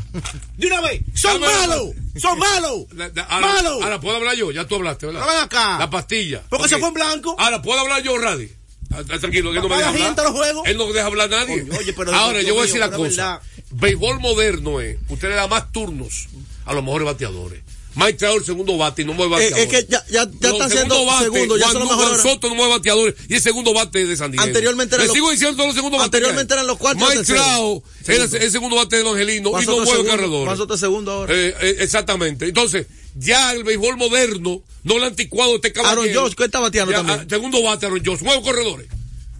De 0.56 0.66
una 0.68 0.80
vez. 0.82 1.02
Son 1.14 1.40
malos. 1.40 1.90
Son 2.20 2.38
malos. 2.38 2.86
Malos. 3.28 3.82
ahora 3.82 4.00
puedo 4.00 4.16
hablar 4.16 4.36
yo, 4.36 4.50
ya 4.52 4.64
tú 4.66 4.76
hablaste, 4.76 5.06
¿verdad? 5.06 5.26
Ven 5.26 5.38
acá. 5.38 5.78
La 5.78 5.90
pastilla. 5.90 6.42
Porque 6.48 6.64
Ok. 6.66 6.70
se 6.70 6.78
fue 6.78 6.88
en 6.88 6.94
blanco. 6.94 7.34
Ahora, 7.38 7.60
¿puedo 7.62 7.80
hablar 7.80 8.02
yo, 8.02 8.16
Radi? 8.16 8.48
Ah, 8.92 8.98
ah, 9.10 9.18
Tranquilo, 9.18 9.52
que 9.52 9.60
no 9.60 9.68
me 9.68 9.76
deja 9.76 9.80
la 9.80 9.88
hablar. 9.88 10.06
gente 10.06 10.22
los 10.22 10.32
juegos. 10.32 10.62
Él 10.66 10.76
no 10.78 10.92
deja 10.92 11.06
hablar 11.06 11.32
a 11.34 11.36
nadie. 11.40 11.62
Oye, 11.62 11.78
oye, 11.78 11.92
pero 11.92 12.14
Ahora, 12.14 12.42
yo 12.42 12.54
voy 12.54 12.62
a 12.62 12.66
decir 12.66 12.80
la 12.80 12.90
cosa. 12.90 13.40
verdad. 13.40 13.42
Béisbol 13.72 14.20
moderno 14.20 14.80
es, 14.80 14.96
usted 15.08 15.28
le 15.28 15.34
da 15.34 15.46
más 15.48 15.70
turnos 15.72 16.28
a 16.64 16.72
los 16.74 16.82
mejores 16.84 17.04
bateadores. 17.06 17.60
Mike 17.98 18.14
Trout 18.18 18.38
el 18.38 18.44
segundo 18.46 18.76
bate 18.78 19.02
y 19.02 19.04
no 19.04 19.12
mueve 19.12 19.30
Eh, 19.32 19.50
bateadores. 19.50 19.64
es 19.64 19.68
que 19.86 19.90
ya, 19.92 20.04
ya, 20.08 20.24
ya 20.40 20.48
está 20.50 20.64
haciendo 20.66 20.94
segundo 20.94 21.04
bate, 21.06 21.24
segundo, 21.24 21.56
ya 21.56 21.64
Juan, 21.64 21.72
son 21.72 21.82
los 21.82 21.92
Juan 21.96 21.98
mejores. 22.12 22.22
Soto 22.32 22.48
no 22.48 22.54
mueve 22.54 22.70
bateadores 22.72 23.14
y 23.28 23.34
el 23.34 23.40
segundo 23.40 23.74
bate 23.74 24.06
de 24.06 24.16
San 24.16 24.30
Diego. 24.30 24.44
Anteriormente 24.44 24.94
eran 24.94 25.06
los- 25.08 25.14
sigo 25.14 25.30
diciendo 25.30 25.66
los 25.66 25.74
segundos. 25.74 26.00
Anteriormente 26.00 26.48
que 26.48 26.54
eran 26.54 26.66
los 26.66 26.78
cuartos 26.78 27.12
y 27.14 27.18
Mike. 27.18 27.32
Trout 27.32 27.84
era 28.06 28.24
el 28.24 28.50
segundo 28.50 28.76
bate 28.76 28.96
de 28.96 29.02
los 29.02 29.12
Angelinos 29.14 29.50
Juan 29.50 29.62
y 29.62 29.66
no 29.66 29.72
mueve 29.84 30.56
Soto 30.56 30.76
segundo 30.78 31.12
ahora. 31.12 31.34
Eh, 31.34 31.54
eh, 31.60 31.76
exactamente. 31.80 32.46
Entonces, 32.46 32.86
ya 33.16 33.52
el 33.52 33.64
béisbol 33.64 33.96
moderno, 33.96 34.62
no 34.84 34.96
el 34.96 35.04
anticuado 35.04 35.56
este 35.56 35.72
caballero. 35.72 36.02
Aaron 36.02 36.14
Josh, 36.14 36.34
¿qué 36.34 36.44
está 36.44 36.60
bateando 36.60 36.92
Ya, 36.92 36.98
también? 36.98 37.20
ah, 37.20 37.26
segundo 37.28 37.62
bate 37.62 37.86
Aaron 37.86 38.02
Josh, 38.04 38.20
nueve 38.22 38.42
corredores. 38.42 38.86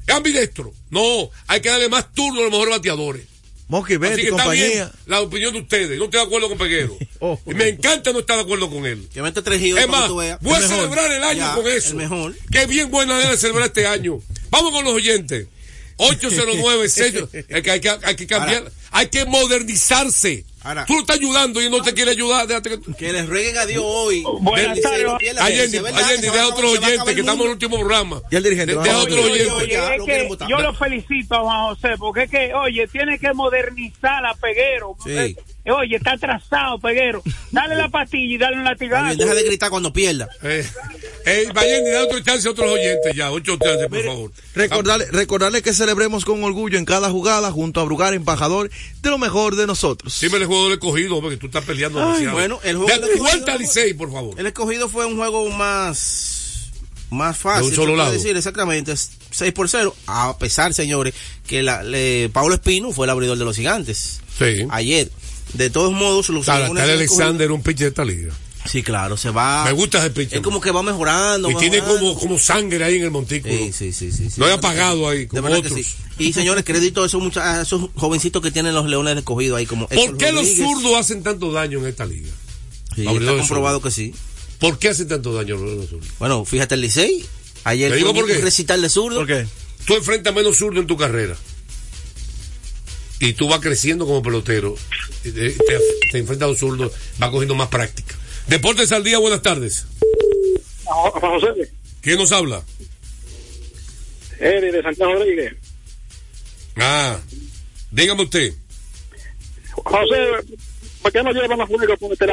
Es 0.07 0.14
ambidestro. 0.14 0.73
No, 0.90 1.31
hay 1.47 1.61
que 1.61 1.68
darle 1.68 1.88
más 1.88 2.12
turno 2.12 2.40
a 2.40 2.42
los 2.44 2.51
mejores 2.51 2.75
bateadores. 2.77 3.23
Así 3.71 3.97
Betty, 3.97 4.23
que 4.23 4.29
está 4.29 4.49
bien 4.51 4.67
compañía. 4.69 4.93
la 5.07 5.21
opinión 5.21 5.53
de 5.53 5.61
ustedes. 5.61 5.99
No 5.99 6.05
estoy 6.07 6.21
de 6.21 6.27
acuerdo 6.27 6.49
con 6.49 6.59
Peguero. 6.59 6.97
Oh. 7.21 7.37
Y 7.47 7.55
me 7.55 7.67
encanta 7.67 8.13
no 8.13 8.21
estar 8.21 8.37
de 8.37 8.43
acuerdo 8.45 8.71
con 8.71 8.87
él. 8.87 9.09
Que 9.13 9.23
mete 9.23 9.43
tres 9.43 9.61
Es 9.61 9.75
que 9.75 9.87
más, 9.89 10.09
voy 10.09 10.29
a 10.29 10.39
celebrar 10.61 11.11
el 11.11 11.25
año 11.25 11.41
Ya, 11.41 11.55
con 11.57 11.67
eso. 11.67 11.91
El 11.91 11.97
mejor. 11.97 12.33
Qué 12.53 12.65
bien 12.67 12.93
buena 12.93 13.15
manera 13.15 13.33
de 13.33 13.37
celebrar 13.39 13.67
este 13.67 13.89
año. 13.89 14.21
Vamos 14.51 14.71
con 14.71 14.85
los 14.85 14.95
oyentes. 14.95 15.49
809 15.99 16.89
6 16.89 17.15
es 17.49 17.63
que 17.63 17.71
hay 17.71 17.81
que, 17.81 17.91
hay 18.03 18.17
que 18.17 18.27
cambiar, 18.27 18.59
Ahora. 18.63 18.73
hay 18.93 19.07
que 19.09 19.25
modernizarse. 19.27 20.45
Ahora. 20.63 20.85
Tú 20.87 20.95
lo 20.95 21.01
estás 21.01 21.17
ayudando 21.17 21.61
y 21.63 21.67
él 21.67 21.71
no 21.71 21.83
te 21.83 21.95
quiere 21.95 22.11
ayudar. 22.11 22.47
Déjate 22.47 22.71
que- 22.81 22.95
Que 22.95 23.13
les 23.13 23.27
rueguen 23.29 23.57
a 23.59 23.65
Dios 23.67 23.83
hoy. 23.87 24.25
Buenas 24.41 24.81
tardes. 24.81 25.07
Allende, 25.41 25.81
deja 26.21 26.49
otro 26.49 26.71
oyente 26.71 27.15
que 27.15 27.21
estamos 27.21 27.41
en 27.41 27.47
el 27.47 27.53
último 27.53 27.79
programa. 27.79 28.21
Y 28.31 28.37
el 28.37 28.43
dirigente. 28.43 28.75
De- 28.75 28.83
deja 28.83 28.99
otro 28.99 29.23
oyente. 29.23 29.51
oye, 29.53 29.73
ya, 29.73 29.95
es 29.95 30.03
que 30.05 30.23
votar. 30.29 30.49
yo 30.49 30.59
lo 30.61 30.75
felicito 30.75 31.35
a 31.37 31.41
Juan 31.41 31.75
José, 31.75 31.89
porque 31.99 32.23
es 32.25 32.31
que, 32.31 32.55
oye, 32.55 32.87
tiene 32.89 33.19
que 33.19 33.33
modernizar 33.35 34.25
a 34.27 34.35
Peguero. 34.35 34.97
Sí. 35.05 35.37
Eh, 35.69 35.73
Oye, 35.73 35.97
está 35.97 36.13
atrasado, 36.13 36.79
Peguero. 36.79 37.23
Dale 37.51 37.75
la 37.77 37.89
pastilla 37.89 38.35
y 38.35 38.39
dale 38.39 38.57
un 38.57 38.65
latigazo. 38.65 39.05
bien, 39.07 39.19
Deja 39.19 39.35
de 39.35 39.43
gritar 39.45 39.71
cuando 39.71 39.93
pierda. 39.93 40.29
Eh, 40.43 40.67
eh, 41.27 41.49
Allende, 41.55 41.91
da 41.91 42.05
otro 42.05 42.21
chance 42.21 42.49
a 42.49 42.51
otros 42.51 42.71
oyentes 42.71 43.15
ya. 43.15 43.31
Ocho 43.31 43.57
chances, 43.59 43.87
por 43.89 44.05
favor. 44.05 44.33
Recordarle, 44.55 45.07
recordarle 45.11 45.63
que 45.63 45.73
celebremos 45.75 46.25
con 46.25 46.43
orgullo 46.43 46.79
en 46.79 46.85
cada 46.85 47.11
jugada 47.11 47.51
junto 47.53 47.81
a 47.81 47.85
Brugar, 47.85 48.15
embajador 48.15 48.71
de 49.03 49.11
lo 49.11 49.19
mejor 49.19 49.57
de 49.57 49.67
nosotros. 49.67 50.19
Dime 50.21 50.39
el 50.39 50.47
juego 50.47 50.65
del 50.65 50.73
escogido, 50.75 51.21
porque 51.21 51.37
tú 51.37 51.47
estás 51.47 51.65
peleando 51.65 51.99
Ay, 52.01 52.07
demasiado. 52.25 52.33
bueno, 52.37 52.61
el 52.65 52.77
juego 52.77 52.93
del 52.93 53.11
escogido- 53.11 53.19
Vuelta 53.23 53.53
al 53.53 53.59
Licey, 53.59 53.95
por 53.95 54.11
favor. 54.13 54.41
El 54.41 54.47
escogido 54.47 54.89
fue 54.89 55.07
un 55.07 55.17
juego 55.17 55.49
más 55.51 56.71
más 57.11 57.39
fácil. 57.39 57.63
De 57.63 57.69
un 57.71 57.75
solo 57.75 57.97
lado. 57.97 58.13
decir 58.13 58.37
exactamente, 58.37 58.93
es 58.93 59.11
6 59.31 59.53
por 59.55 59.69
0. 59.69 59.95
A 60.07 60.37
pesar, 60.39 60.75
señores, 60.75 61.15
que 61.47 61.63
la, 61.63 61.83
le, 61.83 62.29
Pablo 62.31 62.55
Espino 62.55 62.93
fue 62.93 63.07
el 63.07 63.11
abridor 63.11 63.39
de 63.39 63.45
los 63.47 63.57
gigantes. 63.57 64.21
Sí. 64.39 64.67
Ayer. 64.71 65.09
De 65.55 65.71
todos 65.71 65.93
modos, 65.93 66.29
los 66.29 66.47
Leones 66.47 66.75
tal 66.85 66.91
Alexander, 66.91 67.51
un 67.53 67.63
pitcher 67.63 67.85
de 67.87 67.89
esta 67.89 68.05
liga. 68.05 68.35
Sí, 68.67 68.83
claro, 68.83 69.17
se 69.17 69.31
va. 69.31 69.65
Me 69.65 69.73
gusta 69.73 69.99
ese 69.99 70.11
pitcher. 70.11 70.39
Es 70.39 70.45
como 70.45 70.61
que 70.61 70.71
va 70.71 70.83
mejorando. 70.83 71.51
Y 71.51 71.55
tiene 71.57 71.77
mejorando. 71.81 72.09
como, 72.11 72.21
como 72.21 72.39
sangre 72.39 72.85
ahí 72.85 72.97
en 72.97 73.05
el 73.05 73.11
montículo. 73.11 73.55
Sí, 73.55 73.73
sí, 73.73 73.93
sí, 73.93 74.13
sí, 74.13 74.29
sí. 74.31 74.35
No 74.39 74.45
hay 74.47 74.53
apagado 74.53 75.09
ahí, 75.09 75.27
como 75.27 75.49
otros. 75.49 75.73
sí. 75.73 75.87
Y 76.19 76.33
señores, 76.33 76.65
crédito 76.65 77.03
a 77.03 77.07
esos, 77.07 77.23
mucha- 77.23 77.59
a 77.61 77.63
esos 77.63 77.89
jovencitos 77.95 78.43
que 78.43 78.51
tienen 78.51 78.75
los 78.75 78.87
leones 78.87 79.15
de 79.15 79.21
escogido 79.21 79.57
ahí 79.57 79.65
como. 79.65 79.89
¿Por 79.89 79.97
Héctor 79.99 80.19
qué 80.19 80.33
los 80.33 80.49
zurdos 80.55 80.97
hacen 80.97 81.23
tanto 81.23 81.51
daño 81.53 81.79
en 81.79 81.87
esta 81.87 82.05
liga? 82.05 82.29
Sí, 82.95 83.07
está 83.07 83.37
comprobado 83.39 83.81
que 83.81 83.91
sí. 83.91 84.13
¿Por 84.59 84.79
qué 84.79 84.89
hacen 84.89 85.09
tanto 85.09 85.33
daño 85.33 85.57
los 85.57 85.89
zurdos? 85.89 86.09
Bueno, 86.19 86.45
fíjate 86.45 86.75
el 86.75 86.81
Licey. 86.83 87.25
Ayer 87.65 87.95
digo 87.95 88.13
por 88.13 88.27
qué. 88.27 88.37
un 88.37 88.43
recital 88.43 88.83
de 88.83 88.89
zurdo. 88.89 89.19
¿Por 89.19 89.27
qué? 89.29 89.47
Tú 89.87 89.95
enfrentas 89.95 90.35
menos 90.35 90.57
zurdo 90.59 90.81
en 90.81 90.87
tu 90.87 90.97
carrera. 90.97 91.37
Y 93.21 93.33
tú 93.33 93.49
vas 93.49 93.61
creciendo 93.61 94.07
como 94.07 94.23
pelotero. 94.23 94.77
Te, 95.23 95.55
enfrentas 96.19 96.47
a 96.47 96.51
los 96.51 96.59
zurdos, 96.59 96.93
vas 97.19 97.31
cogiendo 97.31 97.55
más 97.55 97.69
práctica. 97.69 98.15
Deportes 98.47 98.93
al 98.93 99.05
día, 99.05 99.19
buenas 99.19 99.43
tardes. 99.43 99.87
Juan 100.85 101.41
José, 101.41 101.71
¿Quién 102.01 102.19
nos 102.19 102.33
habla? 102.33 102.63
Eri 104.39 104.71
de 104.71 104.83
Santiago 104.83 105.15
Rodríguez. 105.15 105.55
Ah, 106.77 107.19
dígame 107.91 108.23
usted. 108.23 108.55
José, 109.73 110.17
¿por 111.03 111.13
qué 111.13 111.23
no 111.23 111.33
llevan 111.33 111.61
a 111.61 111.67
juego 111.67 111.97
con 111.99 112.13
este 112.13 112.27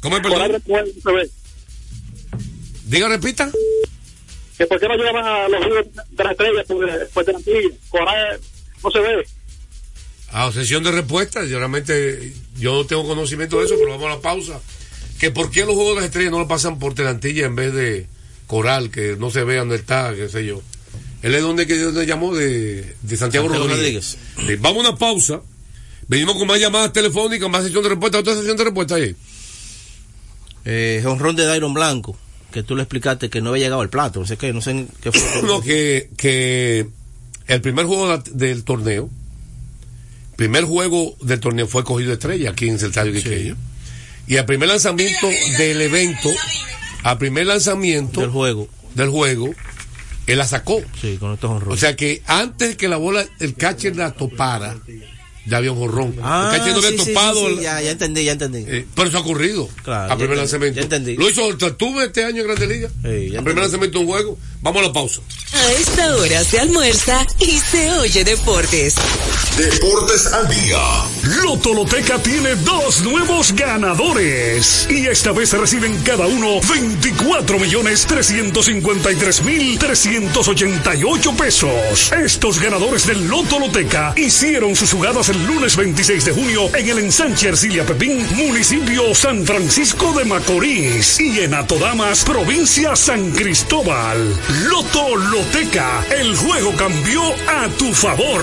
¿Cómo 0.00 0.16
es, 0.16 0.22
Por 0.22 0.32
perdón? 0.32 0.52
después, 0.52 0.90
se 1.02 1.12
ve. 1.12 1.30
Diga, 2.86 3.08
repita. 3.08 3.50
Que 4.58 4.66
¿Por 4.66 4.80
qué 4.80 4.88
no 4.88 4.96
llevan 4.96 5.24
a 5.24 5.48
los 5.48 5.64
juegos 5.64 5.86
de 6.10 6.24
las 6.24 6.32
estrellas 6.32 6.66
por, 6.66 7.08
por 7.08 7.24
delantilla? 7.24 7.68
Por 7.90 8.08
ahí 8.08 8.38
no 8.82 8.90
se 8.90 8.98
ve. 8.98 9.26
A 10.32 10.50
sesión 10.50 10.82
de 10.82 10.92
respuestas, 10.92 11.48
yo 11.48 11.58
realmente 11.58 12.32
yo 12.58 12.74
no 12.74 12.86
tengo 12.86 13.06
conocimiento 13.06 13.58
de 13.58 13.66
eso, 13.66 13.74
pero 13.78 13.90
vamos 13.90 14.06
a 14.06 14.16
la 14.16 14.20
pausa. 14.20 14.60
Que 15.18 15.30
por 15.30 15.50
qué 15.50 15.60
los 15.64 15.74
juegos 15.74 15.94
de 15.94 16.00
las 16.00 16.04
estrellas 16.06 16.32
no 16.32 16.38
lo 16.38 16.48
pasan 16.48 16.78
por 16.78 16.94
Telantilla 16.94 17.46
en 17.46 17.54
vez 17.54 17.72
de 17.74 18.06
Coral, 18.46 18.90
que 18.90 19.16
no 19.18 19.30
se 19.30 19.44
ve 19.44 19.56
dónde 19.56 19.76
está, 19.76 20.14
qué 20.14 20.28
sé 20.28 20.46
yo. 20.46 20.62
Él 21.22 21.34
es 21.34 21.42
donde 21.42 21.66
que 21.66 21.78
donde 21.78 22.04
llamó 22.06 22.34
de, 22.34 22.96
de 23.02 23.16
Santiago, 23.16 23.48
Santiago 23.48 23.68
Rodríguez. 23.68 24.18
Sí, 24.46 24.56
vamos 24.56 24.84
a 24.84 24.88
una 24.90 24.98
pausa. 24.98 25.40
Venimos 26.08 26.36
con 26.36 26.48
más 26.48 26.58
llamadas 26.58 26.92
telefónicas, 26.92 27.48
más 27.48 27.62
sesión 27.62 27.82
de 27.82 27.90
respuestas, 27.90 28.20
otra 28.22 28.34
sesión 28.34 28.56
de 28.56 28.64
respuestas 28.64 28.98
ahí. 28.98 29.16
Eh, 30.64 31.02
honrón 31.06 31.36
de 31.36 31.44
Dairon 31.44 31.74
Blanco, 31.74 32.16
que 32.50 32.62
tú 32.62 32.74
le 32.74 32.82
explicaste 32.82 33.30
que 33.30 33.40
no 33.40 33.50
había 33.50 33.64
llegado 33.64 33.82
al 33.82 33.88
plato. 33.90 34.20
No 34.20 34.26
sé 34.26 34.36
qué, 34.36 34.52
no 34.52 34.60
sé 34.60 34.86
qué 35.00 35.12
fue. 35.12 35.42
No, 35.46 35.60
que, 35.60 36.10
que 36.16 36.88
el 37.46 37.60
primer 37.60 37.86
juego 37.86 38.18
del 38.32 38.64
torneo, 38.64 39.08
primer 40.42 40.64
juego 40.64 41.14
del 41.20 41.38
torneo 41.38 41.68
fue 41.68 41.84
cogido 41.84 42.08
de 42.08 42.14
estrella 42.14 42.50
aquí 42.50 42.68
en 42.68 42.76
Celtario 42.76 43.12
Quiqueya. 43.12 43.54
Y 44.26 44.38
al 44.38 44.44
primer 44.44 44.68
lanzamiento 44.68 45.28
del 45.56 45.80
evento, 45.80 46.30
al 47.04 47.16
primer 47.16 47.46
lanzamiento 47.46 48.22
del 48.22 48.30
juego, 48.30 48.68
del 48.96 49.08
juego, 49.08 49.54
él 50.26 50.38
la 50.38 50.44
sacó. 50.44 50.82
Sí, 51.00 51.16
con 51.20 51.34
estos. 51.34 51.62
O 51.68 51.76
sea 51.76 51.94
que 51.94 52.22
antes 52.26 52.76
que 52.76 52.88
la 52.88 52.96
bola, 52.96 53.24
el 53.38 53.54
catcher 53.54 53.94
la 53.94 54.10
topara, 54.10 54.76
de 55.44 55.56
avión 55.56 55.76
jorrón. 55.76 56.14
Ah, 56.22 56.50
el 56.52 56.58
catcher 56.58 56.72
no 56.72 56.78
había 56.78 56.90
sí, 56.90 56.98
sí, 57.04 57.12
topado. 57.14 57.34
sí, 57.40 57.46
sí, 57.46 57.52
el- 57.58 57.60
ya, 57.60 57.80
ya 57.82 57.90
entendí, 57.90 58.24
ya 58.24 58.32
entendí. 58.32 58.64
eh, 58.66 58.86
pero 58.94 59.08
eso 59.08 59.18
ha 59.18 59.20
ocurrido. 59.20 59.68
Claro, 59.82 60.12
a 60.12 60.16
primer 60.16 60.36
ya 60.36 60.42
entendí, 60.44 60.66
lanzamiento. 60.66 60.76
ya 60.76 60.82
entendí. 60.84 61.16
Lo 61.16 61.28
hizo 61.28 61.56
Tortuve 61.56 62.04
este 62.06 62.24
año 62.24 62.42
en 62.42 62.46
Grande 62.48 62.66
Liga. 62.66 62.88
a 62.88 63.42
primer 63.42 63.58
lanzamiento 63.58 63.98
de 63.98 64.04
un 64.04 64.10
juego. 64.10 64.38
Vamos 64.60 64.82
a 64.82 64.86
la 64.86 64.92
pausa. 64.92 65.20
A 65.54 65.72
esta 65.72 66.14
hora 66.16 66.44
se 66.44 66.60
almuerza 66.60 67.26
y 67.40 67.58
se 67.58 67.90
oye 67.98 68.22
deportes. 68.24 68.94
Deportes 69.56 70.26
al 70.32 70.48
día. 70.48 70.78
Loto 71.42 71.74
Loteca 71.74 72.18
tiene 72.22 72.54
dos 72.56 73.02
nuevos 73.02 73.52
ganadores. 73.52 74.86
Y 74.88 75.06
esta 75.08 75.32
vez 75.32 75.52
reciben 75.52 75.98
cada 76.04 76.26
uno 76.28 76.60
24 76.60 77.58
millones 77.58 78.06
353 78.06 79.42
mil 79.42 79.78
388 79.78 81.32
pesos. 81.36 82.12
Estos 82.12 82.60
ganadores 82.60 83.06
del 83.06 83.26
Loto 83.28 83.58
Loteca 83.58 84.14
hicieron 84.16 84.76
sus 84.76 84.92
jugadas 84.92 85.28
el 85.32 85.46
lunes 85.46 85.76
26 85.76 86.24
de 86.26 86.32
junio 86.32 86.76
en 86.76 86.88
el 86.88 86.98
ensanche 86.98 87.48
Ercilia 87.48 87.86
Pepín, 87.86 88.26
municipio 88.36 89.14
San 89.14 89.46
Francisco 89.46 90.12
de 90.12 90.26
Macorís. 90.26 91.18
Y 91.20 91.40
en 91.40 91.54
Atodamas, 91.54 92.22
provincia 92.24 92.94
San 92.94 93.30
Cristóbal. 93.32 94.18
Loto 94.68 95.16
Loteca, 95.16 96.04
el 96.10 96.36
juego 96.36 96.74
cambió 96.76 97.22
a 97.48 97.68
tu 97.78 97.94
favor. 97.94 98.42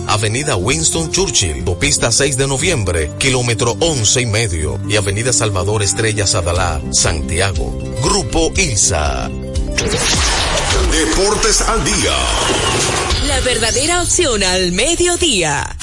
Avenida 0.07 0.55
Winston 0.55 1.11
Churchill, 1.11 1.63
Pista 1.79 2.11
6 2.11 2.37
de 2.37 2.47
noviembre, 2.47 3.11
kilómetro 3.17 3.75
11 3.79 4.21
y 4.21 4.25
medio, 4.25 4.79
y 4.87 4.95
Avenida 4.97 5.31
Salvador 5.33 5.83
Estrella 5.83 6.27
Sadalá, 6.27 6.81
Santiago. 6.91 7.77
Grupo 8.03 8.51
ILSA. 8.55 9.29
Deportes 10.91 11.61
al 11.61 11.83
día. 11.83 12.15
La 13.27 13.39
verdadera 13.41 14.01
opción 14.01 14.43
al 14.43 14.71
mediodía. 14.73 15.75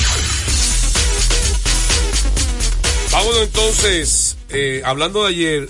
Vámonos 3.11 3.43
entonces, 3.43 4.37
eh, 4.51 4.83
hablando 4.85 5.23
de 5.25 5.29
ayer, 5.31 5.69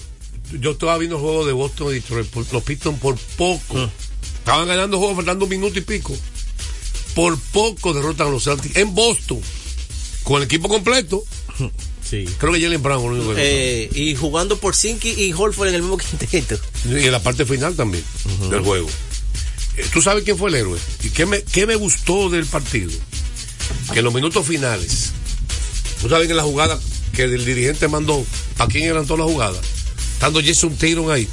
yo 0.60 0.72
estaba 0.72 0.98
viendo 0.98 1.16
el 1.16 1.22
juego 1.22 1.46
de 1.46 1.52
Boston 1.52 1.90
y 1.90 1.94
Detroit, 1.94 2.26
por- 2.28 2.52
los 2.52 2.62
Pistons 2.64 2.98
por 2.98 3.16
poco. 3.36 3.88
Estaban 4.38 4.66
ganando 4.66 4.96
el 4.96 5.00
juego 5.00 5.16
faltando 5.16 5.44
un 5.44 5.50
minuto 5.50 5.78
y 5.78 5.82
pico. 5.82 6.14
Por 7.18 7.36
poco 7.36 7.94
derrotan 7.94 8.28
a 8.28 8.30
los 8.30 8.44
Celtics 8.44 8.76
en 8.76 8.94
Boston. 8.94 9.40
Con 10.22 10.36
el 10.36 10.44
equipo 10.44 10.68
completo. 10.68 11.24
Sí. 12.08 12.24
Creo 12.38 12.52
que 12.52 12.62
Jalen 12.62 12.80
Brown. 12.80 13.06
el 13.06 13.18
único 13.18 13.34
que 13.34 13.86
Eh, 13.86 13.90
y 13.92 14.14
jugando 14.14 14.56
por 14.58 14.76
Sinky 14.76 15.10
y 15.24 15.32
Holford 15.32 15.66
en 15.66 15.74
el 15.74 15.82
mismo 15.82 15.98
quinteto. 15.98 16.60
Y 16.88 16.94
en 16.94 17.10
la 17.10 17.20
parte 17.20 17.44
final 17.44 17.74
también 17.74 18.04
del 18.48 18.60
juego. 18.60 18.88
Eh, 19.76 19.84
¿Tú 19.92 20.00
sabes 20.00 20.22
quién 20.22 20.38
fue 20.38 20.50
el 20.50 20.54
héroe? 20.54 20.78
¿Y 21.02 21.10
qué 21.10 21.26
me, 21.26 21.42
qué 21.42 21.66
me 21.66 21.74
gustó 21.74 22.30
del 22.30 22.46
partido? 22.46 22.92
Que 23.92 23.98
en 23.98 24.04
los 24.04 24.14
minutos 24.14 24.46
finales, 24.46 25.10
¿tú 26.00 26.08
sabes 26.08 26.28
que 26.28 26.34
la 26.34 26.44
jugada 26.44 26.78
que 27.12 27.24
el 27.24 27.44
dirigente 27.44 27.88
mandó, 27.88 28.24
¿para 28.56 28.70
quién 28.70 28.84
eran 28.84 29.08
todas 29.08 29.26
las 29.26 29.32
jugadas? 29.32 29.60
Estando 30.12 30.40
Jason 30.40 30.76
Taylor 30.76 31.10
ahí. 31.10 31.26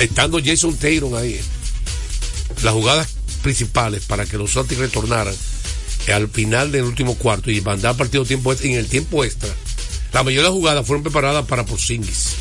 Estando 0.00 0.40
Jason 0.44 0.76
Taylor 0.76 1.14
ahí. 1.16 1.40
Las 2.64 2.74
jugadas 2.74 3.08
principales 3.40 4.04
para 4.04 4.26
que 4.26 4.38
los 4.38 4.52
Celtics 4.52 4.80
retornaran 4.80 5.34
eh, 6.06 6.12
al 6.12 6.28
final 6.28 6.72
del 6.72 6.84
último 6.84 7.16
cuarto 7.16 7.50
y 7.50 7.60
mandar 7.60 7.96
partido 7.96 8.24
tiempo 8.24 8.52
extra, 8.52 8.70
en 8.70 8.76
el 8.76 8.86
tiempo 8.86 9.24
extra, 9.24 9.48
la 10.12 10.22
mayoría 10.22 10.42
de 10.42 10.48
las 10.48 10.52
jugadas 10.52 10.86
fueron 10.86 11.02
preparadas 11.02 11.46
para 11.46 11.64
Porzingis. 11.66 12.34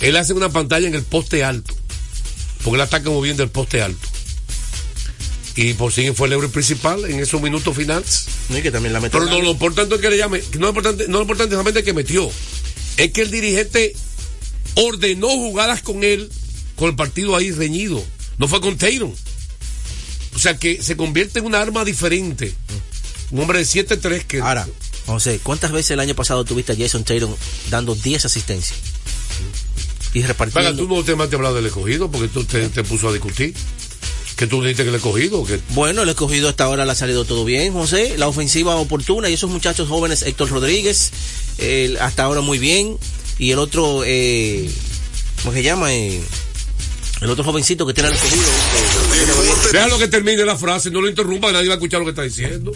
Él 0.00 0.16
hace 0.16 0.32
una 0.32 0.48
pantalla 0.48 0.88
en 0.88 0.94
el 0.94 1.02
poste 1.02 1.44
alto, 1.44 1.74
porque 2.64 2.76
él 2.76 2.80
ataca 2.80 3.10
muy 3.10 3.24
bien 3.28 3.36
del 3.36 3.50
poste 3.50 3.82
alto. 3.82 4.08
Y 5.56 5.74
Porzingis 5.74 6.16
fue 6.16 6.28
el 6.28 6.34
héroe 6.34 6.48
principal 6.48 7.04
en 7.04 7.20
esos 7.20 7.40
minutos 7.42 7.76
finales. 7.76 8.26
Y 8.48 8.62
que 8.62 8.70
también 8.70 8.92
la 8.92 9.00
metió 9.00 9.18
Pero 9.18 9.30
no, 9.30 9.42
lo 9.42 9.50
importante 9.50 9.94
es 9.94 10.00
que 10.00 10.10
le 10.10 10.16
llame, 10.16 10.42
no 10.54 10.60
lo 10.60 10.68
importante, 10.68 11.06
no 11.06 11.18
lo 11.18 11.22
importante 11.22 11.54
es 11.54 11.58
solamente 11.58 11.84
que 11.84 11.92
metió, 11.92 12.30
es 12.96 13.12
que 13.12 13.22
el 13.22 13.30
dirigente 13.30 13.94
ordenó 14.74 15.28
jugadas 15.28 15.82
con 15.82 16.02
él, 16.02 16.30
con 16.76 16.88
el 16.88 16.96
partido 16.96 17.36
ahí 17.36 17.50
reñido. 17.50 18.02
No 18.38 18.48
fue 18.48 18.60
con 18.60 18.78
Taylor. 18.78 19.10
O 20.40 20.42
sea 20.42 20.56
que 20.56 20.82
se 20.82 20.96
convierte 20.96 21.40
en 21.40 21.44
un 21.44 21.54
arma 21.54 21.84
diferente. 21.84 22.54
Un 23.30 23.40
hombre 23.40 23.58
de 23.58 23.66
7-3 23.66 24.24
que. 24.24 24.40
Ahora, 24.40 24.66
José, 25.04 25.38
¿cuántas 25.42 25.70
veces 25.70 25.90
el 25.90 26.00
año 26.00 26.14
pasado 26.14 26.46
tuviste 26.46 26.72
a 26.72 26.76
Jason 26.76 27.04
Taylor 27.04 27.28
dando 27.68 27.94
10 27.94 28.24
asistencias? 28.24 28.78
Y 30.14 30.22
repartiendo. 30.22 30.70
Venga, 30.70 30.82
tú 30.82 30.88
no 30.88 31.04
te 31.04 31.28
te 31.28 31.36
hablado 31.36 31.56
del 31.56 31.66
escogido 31.66 32.10
porque 32.10 32.28
tú 32.28 32.44
te, 32.44 32.70
te 32.70 32.82
puso 32.84 33.10
a 33.10 33.12
discutir. 33.12 33.52
Que 34.38 34.46
tú 34.46 34.62
dijiste 34.62 34.84
que 34.84 34.88
el 34.88 34.94
escogido. 34.94 35.44
Que... 35.44 35.60
Bueno, 35.74 36.04
el 36.04 36.08
escogido 36.08 36.48
hasta 36.48 36.64
ahora 36.64 36.86
le 36.86 36.92
ha 36.92 36.94
salido 36.94 37.26
todo 37.26 37.44
bien, 37.44 37.74
José. 37.74 38.16
La 38.16 38.26
ofensiva 38.26 38.76
oportuna 38.76 39.28
y 39.28 39.34
esos 39.34 39.50
muchachos 39.50 39.90
jóvenes, 39.90 40.22
Héctor 40.22 40.48
Rodríguez, 40.48 41.10
eh, 41.58 41.98
hasta 42.00 42.22
ahora 42.22 42.40
muy 42.40 42.58
bien. 42.58 42.96
Y 43.38 43.50
el 43.50 43.58
otro, 43.58 44.04
eh, 44.06 44.70
¿cómo 45.42 45.52
se 45.52 45.62
llama? 45.62 45.92
Eh, 45.92 46.18
el 47.20 47.30
otro 47.30 47.44
jovencito 47.44 47.86
que 47.86 47.94
tiene 47.94 48.08
el 48.10 48.14
eh, 48.14 48.18
Déjalo 49.72 49.98
que 49.98 50.08
termine 50.08 50.44
la 50.44 50.56
frase, 50.56 50.90
no 50.90 51.00
lo 51.00 51.08
interrumpa, 51.08 51.52
nadie 51.52 51.68
va 51.68 51.74
a 51.74 51.76
escuchar 51.76 52.00
lo 52.00 52.06
que 52.06 52.10
está 52.10 52.22
diciendo. 52.22 52.72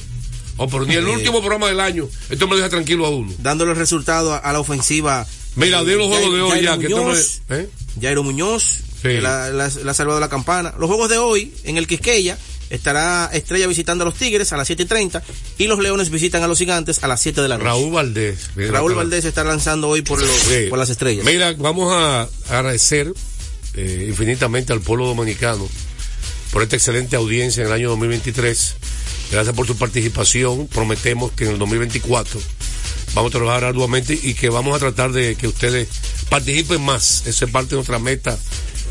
Oh, 0.57 0.69
pero 0.69 0.85
ni 0.85 0.95
el 0.95 1.07
Eh. 1.09 1.11
último 1.11 1.41
programa 1.41 1.67
del 1.69 1.81
año, 1.81 2.09
esto 2.31 2.47
me 2.47 2.53
lo 2.53 2.57
deja 2.59 2.69
tranquilo 2.69 3.07
a 3.07 3.11
uno. 3.11 3.33
dándole 3.39 3.73
el 3.73 3.77
resultado 3.77 4.35
a, 4.35 4.53
la 4.53 4.61
ofensiva. 4.61 5.27
Mira, 5.57 5.83
de 5.85 5.97
los 5.97 6.07
juegos 6.09 6.33
de 6.35 6.41
hoy 6.43 6.63
ya, 6.63 6.79
que 6.79 6.89
me- 6.89 7.57
¿eh? 7.61 7.69
Jairo 8.01 8.23
Muñoz, 8.23 8.79
que 9.03 9.21
la, 9.21 9.47
ha 9.67 9.95
salvado 9.95 10.21
la 10.21 10.29
campana. 10.29 10.75
Los 10.79 10.89
juegos 10.89 11.09
de 11.11 11.19
hoy, 11.19 11.53
en 11.65 11.77
el 11.77 11.87
Quisqueya, 11.87 12.39
estará 12.71 13.31
Estrella 13.33 13.67
visitando 13.67 14.03
a 14.03 14.07
los 14.07 14.15
Tigres 14.15 14.53
a 14.53 14.57
las 14.57 14.67
7 14.67 14.85
y 14.85 14.87
30 14.87 15.23
y 15.59 15.67
los 15.67 15.79
Leones 15.79 16.11
visitan 16.11 16.43
a 16.43 16.49
los 16.49 16.59
Gigantes 16.59 17.03
a 17.05 17.09
las 17.09 17.21
7 17.21 17.41
de 17.43 17.49
la 17.49 17.57
noche. 17.57 17.67
Raúl 17.69 17.93
Valdés. 17.93 18.51
Raúl 18.57 18.95
Valdés 18.95 19.25
está 19.25 19.45
lanzando 19.45 19.89
hoy 19.89 20.03
por, 20.03 20.21
los, 20.21 20.31
Sí. 20.31 20.67
por 20.71 20.79
las 20.79 20.89
estrellas. 20.91 21.25
Mira, 21.25 21.53
vamos 21.59 21.93
a 21.93 22.29
agradecer 22.49 23.13
eh, 23.77 24.07
infinitamente 24.09 24.73
al 24.73 24.81
pueblo 24.81 25.07
dominicano 25.07 25.69
por 26.53 26.63
esta 26.63 26.77
excelente 26.77 27.17
audiencia 27.17 27.63
en 27.63 27.67
el 27.67 27.73
año 27.73 27.91
2023. 27.91 28.75
Gracias 29.33 29.57
por 29.57 29.67
su 29.67 29.77
participación. 29.77 30.69
Prometemos 30.69 31.33
que 31.33 31.45
en 31.45 31.51
el 31.51 31.59
2024 31.59 32.41
vamos 33.15 33.31
a 33.31 33.39
trabajar 33.39 33.65
arduamente 33.65 34.19
y 34.23 34.35
que 34.35 34.49
vamos 34.49 34.77
a 34.77 34.79
tratar 34.79 35.13
de 35.13 35.35
que 35.35 35.49
ustedes 35.49 35.89
participen 36.29 36.83
más. 36.83 37.25
Esa 37.27 37.45
es 37.47 37.51
parte 37.51 37.71
de 37.71 37.77
nuestra 37.77 37.99
meta. 37.99 38.39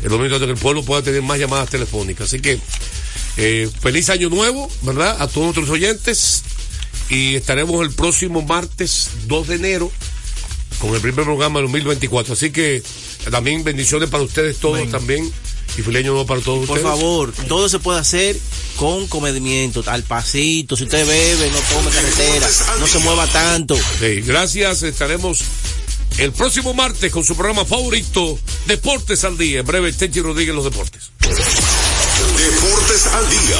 El 0.02 0.10
2024 0.10 0.46
que 0.46 0.52
el 0.52 0.58
pueblo 0.58 0.84
pueda 0.84 1.02
tener 1.02 1.22
más 1.22 1.38
llamadas 1.38 1.70
telefónicas. 1.70 2.26
Así 2.26 2.40
que 2.40 2.60
eh, 3.36 3.70
feliz 3.80 4.10
año 4.10 4.28
nuevo, 4.28 4.70
¿verdad? 4.82 5.16
A 5.20 5.26
todos 5.26 5.46
nuestros 5.46 5.70
oyentes. 5.70 6.42
Y 7.08 7.36
estaremos 7.36 7.82
el 7.82 7.94
próximo 7.94 8.42
martes 8.42 9.08
2 9.26 9.48
de 9.48 9.54
enero 9.54 9.90
con 10.78 10.94
el 10.94 11.00
primer 11.00 11.24
programa 11.24 11.60
del 11.60 11.68
2024. 11.68 12.34
Así 12.34 12.50
que 12.50 12.82
también 13.30 13.64
bendiciones 13.64 14.08
para 14.10 14.22
ustedes 14.22 14.58
todos 14.58 14.88
también. 14.90 15.30
Y 15.76 15.82
feliz 15.82 16.00
año 16.00 16.12
nuevo 16.12 16.26
para 16.26 16.40
todos 16.40 16.68
Por 16.68 16.78
ustedes. 16.78 16.82
favor, 16.96 17.32
todo 17.48 17.68
se 17.68 17.80
puede 17.80 17.98
hacer 17.98 18.38
con 18.76 19.08
comedimiento, 19.08 19.82
al 19.86 20.04
pasito. 20.04 20.76
Si 20.76 20.84
usted 20.84 21.04
bebe, 21.04 21.50
no 21.50 21.58
tome 21.58 21.90
carretera, 21.90 22.48
no 22.78 22.86
se 22.86 22.98
mueva 23.00 23.26
tanto. 23.26 23.76
Sí, 23.98 24.20
gracias. 24.20 24.84
Estaremos 24.84 25.40
el 26.18 26.32
próximo 26.32 26.74
martes 26.74 27.10
con 27.10 27.24
su 27.24 27.34
programa 27.34 27.64
favorito, 27.64 28.38
Deportes 28.66 29.24
al 29.24 29.36
Día. 29.36 29.60
En 29.60 29.66
breve, 29.66 29.92
Tenchi 29.92 30.20
Rodríguez, 30.20 30.54
los 30.54 30.64
deportes. 30.64 31.10
Deportes 32.36 33.06
al 33.06 33.28
día. 33.30 33.56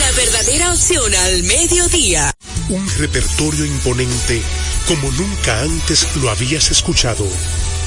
La 0.00 0.12
verdadera 0.12 0.72
opción 0.72 1.14
al 1.14 1.42
mediodía. 1.44 2.32
Un 2.68 2.86
repertorio 2.98 3.64
imponente 3.64 4.42
como 4.86 5.10
nunca 5.12 5.62
antes 5.62 6.06
lo 6.16 6.28
habías 6.30 6.70
escuchado. 6.70 7.26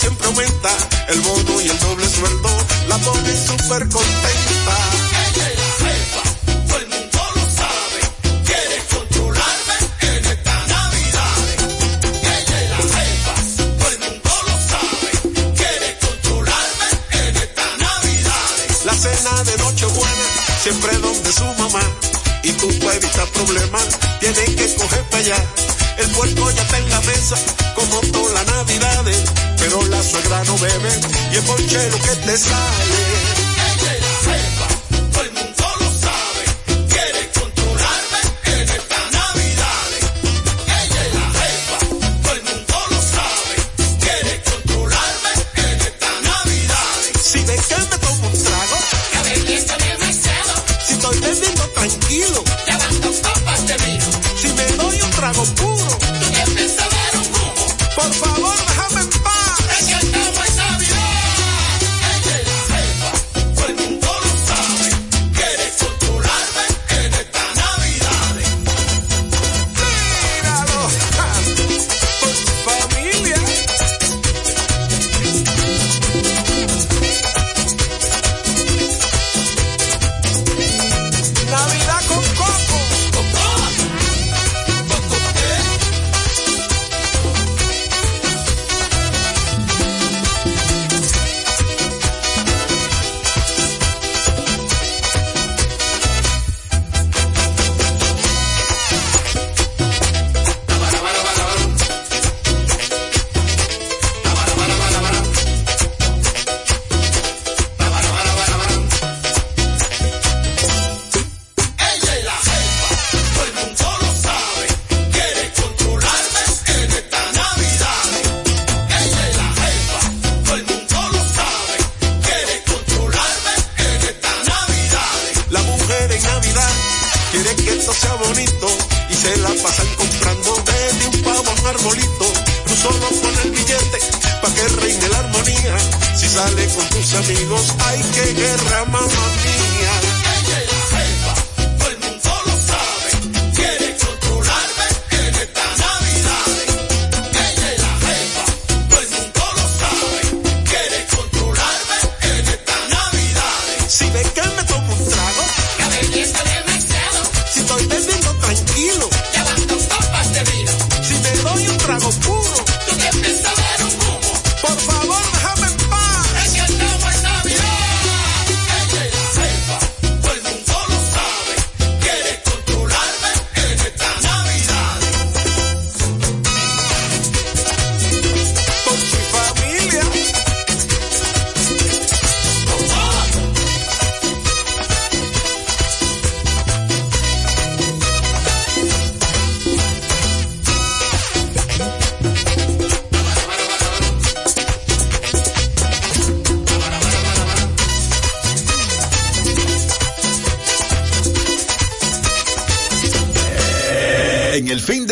Siempre 0.00 0.26
aumenta, 0.26 0.70
el 1.08 1.20
bono 1.20 1.60
y 1.60 1.68
el 1.68 1.78
doble 1.78 2.08
sueldo 2.08 2.48
la 2.88 2.96
ponen 2.98 3.46
súper 3.46 3.86
contenta. 3.88 4.76
Ella 5.26 5.48
es 5.50 5.58
la 5.58 5.70
jefa, 5.84 6.22
todo 6.66 6.78
el 6.78 6.88
mundo 6.88 7.20
lo 7.36 7.44
sabe. 7.60 8.00
Quiere 8.46 8.78
controlarme 8.94 9.76
en 10.00 10.24
esta 10.24 10.66
Navidad. 10.66 11.36
Ella 12.22 12.62
es 12.62 12.70
la 12.70 12.82
jefa, 12.96 13.34
todo 13.78 13.88
el 13.90 13.98
mundo 13.98 14.30
lo 14.48 14.56
sabe. 14.72 15.10
Quiere 15.56 15.98
controlarme 16.00 16.88
en 17.20 17.36
esta 17.36 17.66
Navidad. 17.76 18.46
La 18.84 18.94
cena 18.94 19.44
de 19.44 19.56
Nochebuena, 19.58 20.26
siempre 20.62 20.96
donde 20.98 21.32
su 21.32 21.44
mamá. 21.44 21.84
Y 22.42 22.52
tú 22.52 22.68
para 22.78 22.94
evitar 22.94 23.26
problemas, 23.28 23.86
tienes 24.18 24.48
que 24.56 24.74
coger 24.76 25.02
para 25.10 25.18
allá. 25.18 25.44
El 25.98 26.10
puerco 26.10 26.50
ya 26.50 26.62
está 26.62 26.78
en 26.78 26.90
la 26.90 27.00
mesa, 27.00 27.36
como 27.74 28.00
todas 28.12 28.34
las 28.34 28.46
navidades. 28.46 29.22
Pero 29.58 29.82
la 29.86 30.02
suegra 30.02 30.44
no 30.44 30.58
bebe, 30.58 31.00
y 31.32 31.36
el 31.36 31.42
ponche 31.44 31.90
lo 31.90 31.98
que 31.98 32.16
te 32.16 32.38
sale. 32.38 33.09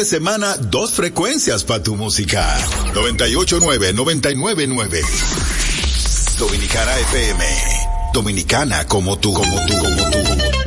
semana 0.09 0.57
dos 0.57 0.93
frecuencias 0.93 1.65
para 1.65 1.83
tu 1.83 1.95
música. 1.95 2.57
989 2.95 3.93
999 3.93 5.03
Dominicana 6.39 6.99
FM. 6.99 7.45
Dominicana 8.15 8.87
como 8.87 9.19
tú, 9.19 9.35
como 9.35 9.67
tú, 9.67 9.79
como 9.79 10.11
tú, 10.11 10.23
como 10.25 10.51
tú. 10.51 10.58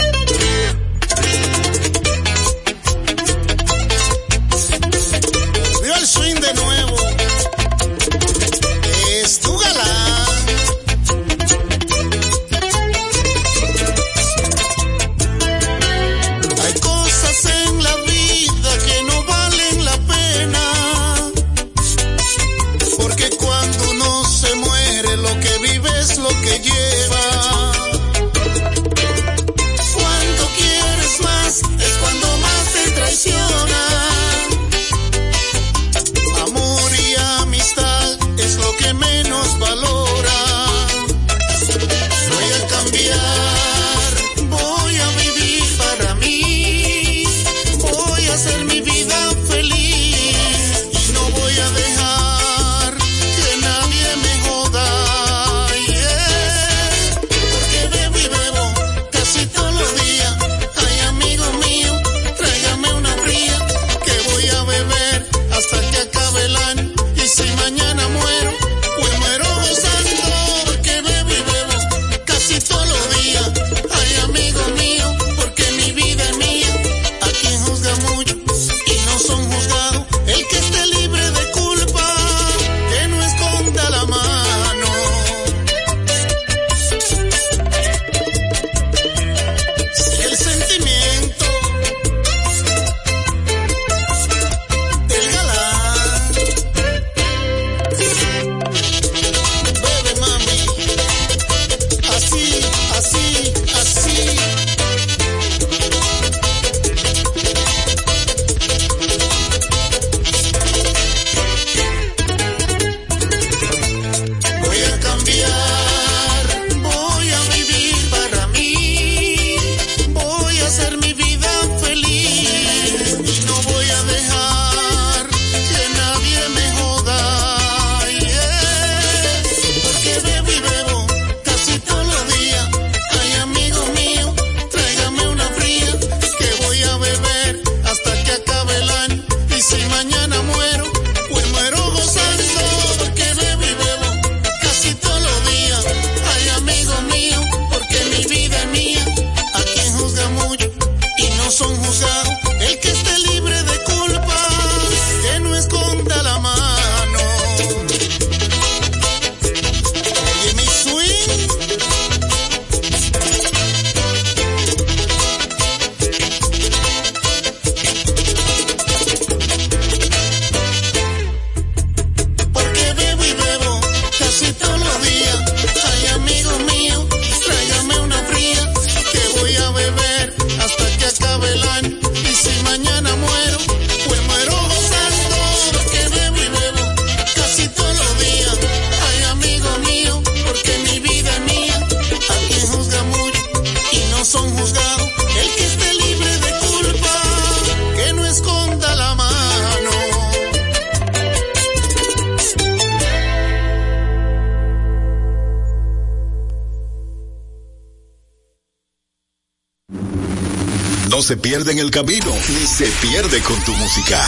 se 211.31 211.37
pierde 211.37 211.71
en 211.71 211.79
el 211.79 211.89
camino 211.89 212.29
ni 212.49 212.67
se 212.67 212.87
pierde 213.01 213.41
con 213.41 213.57
tu 213.63 213.73
música. 213.73 214.21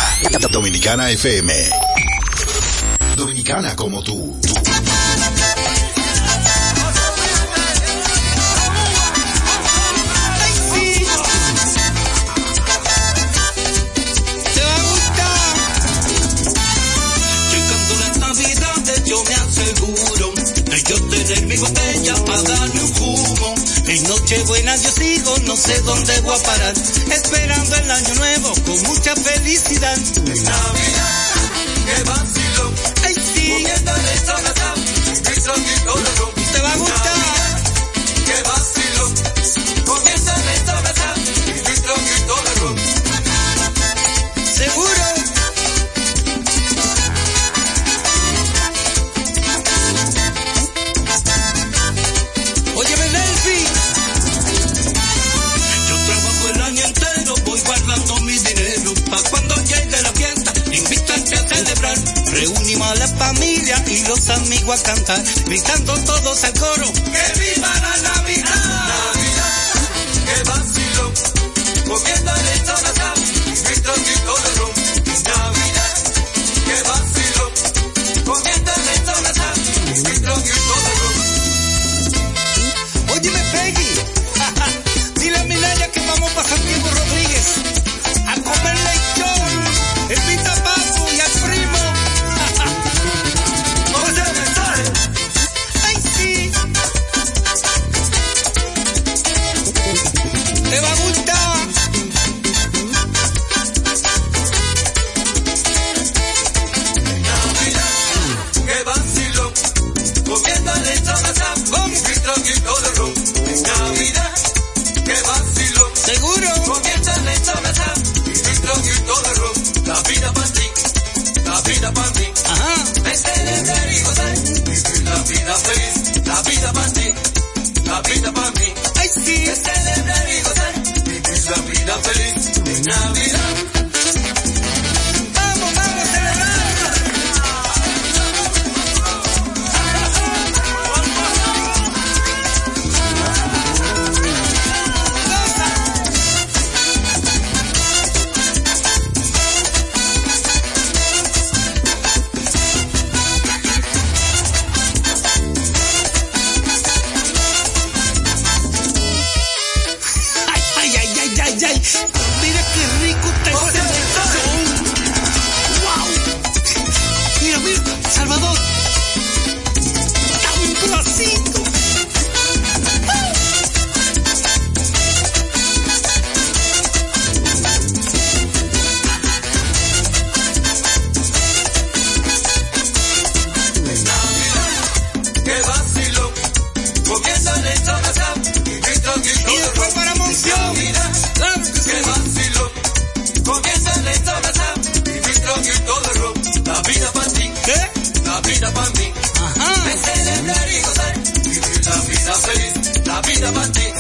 Dominicana 0.49 1.09
FM. 1.09 1.53
Dominicana 3.17 3.75
como 3.75 4.01
tú. 4.01 4.39
no 25.53 25.57
sé 25.57 25.79
dónde 25.81 26.19
voy 26.21 26.35
a 26.35 26.41
parar. 26.41 26.73
Esperando 27.11 27.75
el 27.75 27.91
año 27.91 28.15
nuevo 28.15 28.53
con 28.65 28.81
mucha 28.83 29.15
felicidad. 29.15 29.95
Navidad, 30.25 31.13
salgo 64.63 64.73
a 64.73 64.83
cantar, 64.83 65.23
gritando 65.45 65.93
todos 66.05 66.43
al 66.45 66.53
coro. 66.53 67.02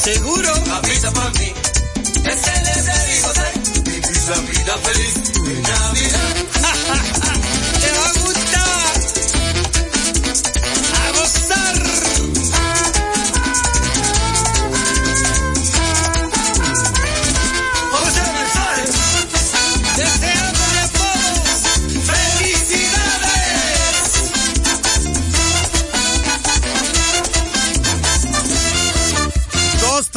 Seguro. 0.03 0.51
La 0.67 0.81
vida 0.81 1.11
para 1.11 1.29
mí. 1.31 1.53
Es 2.25 2.47
el 2.47 2.63
de 2.63 3.21
José. 3.21 3.51
Vivir 3.85 4.29
la 4.29 4.37
vida 4.41 4.77
feliz. 4.83 5.42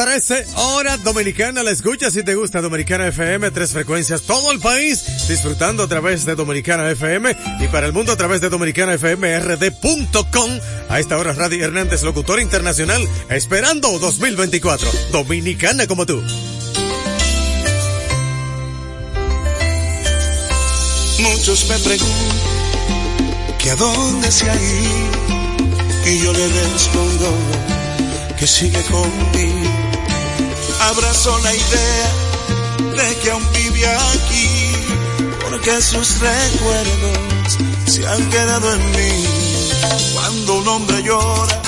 13, 0.07 0.46
hora 0.54 0.96
dominicana. 0.98 1.64
La 1.64 1.72
escucha 1.72 2.12
si 2.12 2.22
te 2.22 2.36
gusta 2.36 2.61
Dominicana 2.61 3.09
FM, 3.09 3.50
tres 3.50 3.72
frecuencias, 3.72 4.22
todo 4.22 4.52
el 4.52 4.61
país, 4.61 5.04
disfrutando 5.26 5.82
a 5.82 5.88
través 5.88 6.24
de 6.24 6.36
Dominicana 6.36 6.88
FM 6.92 7.36
y 7.59 7.66
para 7.66 7.86
el 7.88 7.92
mundo 7.92 8.12
a 8.12 8.16
través 8.16 8.40
de 8.40 8.48
Dominicana 8.48 8.94
FM 8.94 9.40
rd.com. 9.40 10.50
A 10.88 11.00
esta 11.00 11.18
hora, 11.18 11.32
Radio 11.32 11.64
Hernández, 11.64 12.04
locutor 12.04 12.40
internacional, 12.40 13.02
esperando 13.30 13.98
2024. 13.98 14.88
Dominicana 15.11 15.88
como 15.88 16.07
tú. 16.07 16.22
Muchos 21.18 21.68
me 21.68 21.78
preguntan 21.80 23.59
que 23.59 23.70
a 23.72 23.74
dónde 23.74 24.30
se 24.30 24.48
ha 24.48 24.54
ido 24.54 26.07
y 26.07 26.22
yo 26.22 26.32
le 26.32 26.46
respondo 26.46 27.34
que 28.38 28.46
sigue 28.46 28.80
conmigo 28.84 29.86
abrazó 30.81 31.39
la 31.39 31.55
idea 31.55 32.12
de 32.97 33.16
que 33.20 33.31
aún 33.31 33.47
vive 33.53 33.87
aquí, 33.87 34.72
porque 35.43 35.81
sus 35.81 36.20
recuerdos 36.20 37.59
se 37.87 38.07
han 38.07 38.31
quedado 38.31 38.74
en 38.74 38.91
mí. 38.93 39.24
Cuando 40.14 40.55
un 40.55 40.68
hombre 40.68 41.03
llora, 41.03 41.62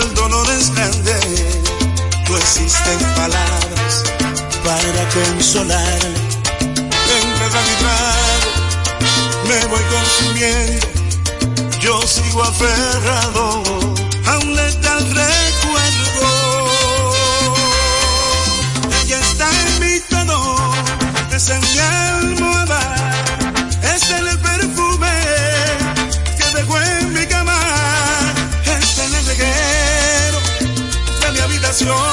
el 0.00 0.14
dolor 0.14 0.46
es 0.58 0.74
grande, 0.74 1.20
no 2.28 2.36
existen 2.36 2.98
palabras 3.16 4.02
para 4.64 5.08
consolarle. 5.10 6.18
Entre 7.20 7.48
la 7.50 8.28
me 9.48 9.66
voy 9.66 9.80
consumiendo, 9.94 10.86
yo 11.80 12.02
sigo 12.06 12.42
aferrado 12.42 13.62
a 14.26 14.38
un 14.38 14.54
letal 14.54 15.14
rey 15.14 15.47
pasión. 31.78 32.07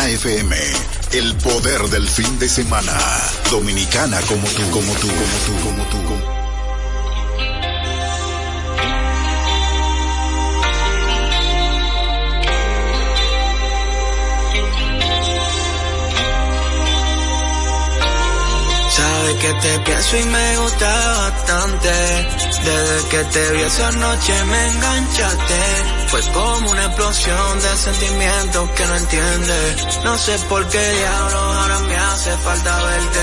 FM, 0.00 0.56
el 1.12 1.36
poder 1.36 1.82
del 1.90 2.08
fin 2.08 2.38
de 2.38 2.48
semana. 2.48 2.92
Dominicana 3.50 4.20
como 4.22 4.48
tú, 4.48 4.62
como 4.70 4.92
tú, 4.94 5.08
como 5.08 5.36
tú, 5.46 5.64
como 5.64 5.84
tú, 5.86 5.98
Sabes 18.96 19.36
que 19.36 19.54
te 19.54 19.78
pienso 19.80 20.16
y 20.16 20.24
me 20.24 20.58
gusta 20.58 21.18
bastante. 21.18 21.90
Desde 22.64 23.08
que 23.10 23.24
te 23.24 23.52
vi 23.52 23.60
esa 23.60 23.92
noche 23.92 24.44
me 24.44 24.68
enganchaste. 24.68 26.01
Fue 26.12 26.20
como 26.32 26.70
una 26.70 26.84
explosión 26.84 27.60
de 27.62 27.76
sentimientos 27.78 28.70
que 28.72 28.86
no 28.86 28.96
entiendes. 28.96 29.98
No 30.04 30.18
sé 30.18 30.38
por 30.40 30.68
qué 30.68 30.78
diablos 30.78 31.42
ahora 31.56 31.78
me 31.78 31.96
hace 31.96 32.36
falta 32.36 32.84
verte. 32.84 33.20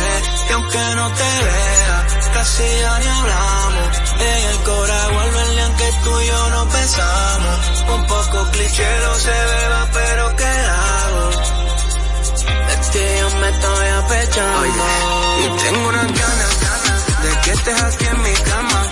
Y 0.49 0.53
aunque 0.53 0.79
no 0.95 1.09
te 1.11 1.23
vea, 1.45 2.07
casi 2.33 2.63
ya 2.81 2.99
ni 2.99 3.05
hablamos. 3.05 3.97
En 4.19 4.45
el 4.49 4.59
corazón 4.63 5.33
vuelve 5.33 5.61
aunque 5.61 5.89
tú 6.03 6.19
y 6.19 6.25
yo 6.25 6.49
no 6.49 6.69
pensamos. 6.69 7.59
Un 7.93 8.05
poco 8.07 8.51
cliché 8.53 8.99
lo 9.01 9.15
se 9.19 9.29
beba, 9.29 9.89
pero 9.93 10.35
¿qué 10.35 10.45
hago? 10.45 11.29
De 12.69 12.75
ti 12.89 13.05
yo 13.19 13.39
me 13.39 13.49
estoy 13.49 13.87
apechando. 14.01 14.85
Y 15.37 15.61
tengo 15.61 15.89
unas 15.89 16.07
ganas 16.07 17.21
de 17.21 17.41
que 17.43 17.51
estés 17.51 17.83
aquí 17.83 18.05
en 18.05 18.21
mi 18.23 18.33
cama. 18.33 18.89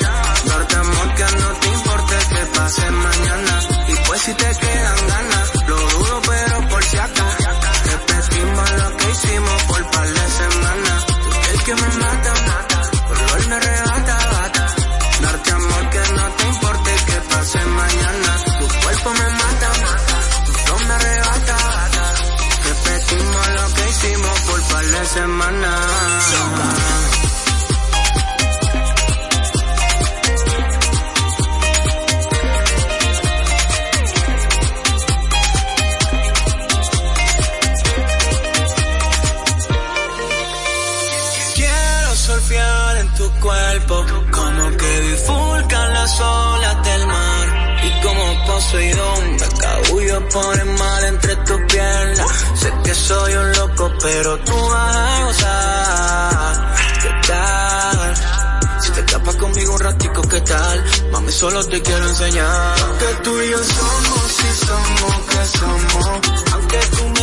Amor 0.78 1.16
que 1.16 1.24
no 1.24 1.50
te 1.60 1.68
importe 1.68 2.16
que 2.30 2.46
pase 2.58 2.92
mañana. 2.92 3.77
Y 3.88 3.96
pues 4.08 4.22
si 4.22 4.34
te 4.34 4.56
quedan 4.56 5.08
ganas, 5.08 5.52
lo 5.68 5.78
dudo 5.78 6.22
pero 6.28 6.70
por 6.70 6.84
si 6.84 6.98
acaso. 6.98 7.50
Repetimos 7.86 8.72
lo 8.72 8.98
que 8.98 9.12
hicimos 9.12 9.64
por 9.64 9.92
par 9.92 10.08
de 10.08 10.30
semanas. 10.42 11.06
El 11.52 11.64
que 11.64 11.76
me 11.76 11.88
mata, 12.04 12.34
mata. 12.48 12.82
Lo 13.10 13.48
me 13.48 13.56
arrebata, 13.56 14.18
bata. 14.32 14.76
Darte 15.22 15.52
amor 15.52 15.90
que 15.90 16.14
no 16.14 16.26
te 16.38 16.48
importe 16.48 16.92
que 17.08 17.22
pase 17.30 17.66
mañana. 17.66 18.32
Tu 18.60 18.68
cuerpo 18.82 19.10
me 19.14 19.30
mata, 19.44 19.70
mata. 19.86 20.18
Tu 20.46 20.52
flow 20.54 20.80
me 20.88 20.94
arrebata, 20.94 21.56
bata. 21.56 22.14
Repetimos 22.64 23.48
lo 23.58 23.74
que 23.74 23.90
hicimos 23.90 24.40
por 24.42 24.62
par 24.64 24.86
de 24.86 25.06
semanas. 25.06 26.77
Como 48.68 48.80
Poseidón, 48.80 49.32
me 49.32 49.48
cabullo 49.60 50.30
por 50.30 50.66
mar 50.66 51.04
entre 51.06 51.36
tus 51.38 51.62
piernas. 51.72 52.46
Sé 52.56 52.74
que 52.84 52.94
soy 52.94 53.34
un 53.34 53.52
loco, 53.54 53.92
pero 54.02 54.38
tú 54.40 54.54
vas 54.70 54.96
a 54.96 55.24
gozar. 55.26 56.76
¿Qué 57.02 57.28
tal? 57.28 58.16
Si 58.82 58.92
te 58.92 59.00
escapas 59.00 59.36
conmigo 59.36 59.74
un 59.74 59.80
ratico, 59.80 60.22
¿qué 60.24 60.42
tal? 60.42 60.86
Mami, 61.12 61.32
solo 61.32 61.66
te 61.66 61.82
quiero 61.82 62.08
enseñar. 62.10 62.76
Que 63.00 63.24
tú 63.24 63.42
y 63.42 63.52
yo 63.52 63.58
somos, 63.64 64.32
si 64.32 64.66
somos, 64.66 65.16
que 65.30 65.58
somos. 65.58 66.54
Aunque 66.54 66.78
tú 66.78 67.17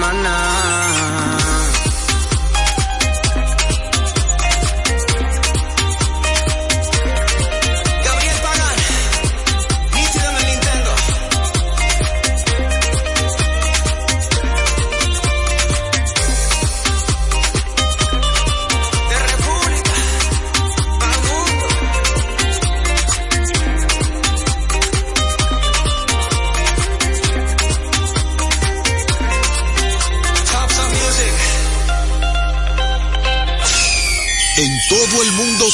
par 0.00 0.95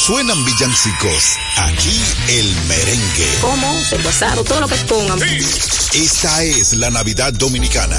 suenan 0.04 0.44
villancicos, 0.44 1.36
aquí 1.58 2.02
el 2.28 2.56
merengue. 2.66 3.38
¿Cómo? 3.40 3.80
El 3.92 4.02
basado, 4.02 4.42
todo 4.42 4.60
lo 4.60 4.66
que 4.66 4.74
pongan. 4.74 5.20
Esta 5.92 6.42
es 6.42 6.72
la 6.72 6.90
Navidad 6.90 7.32
Dominicana. 7.32 7.96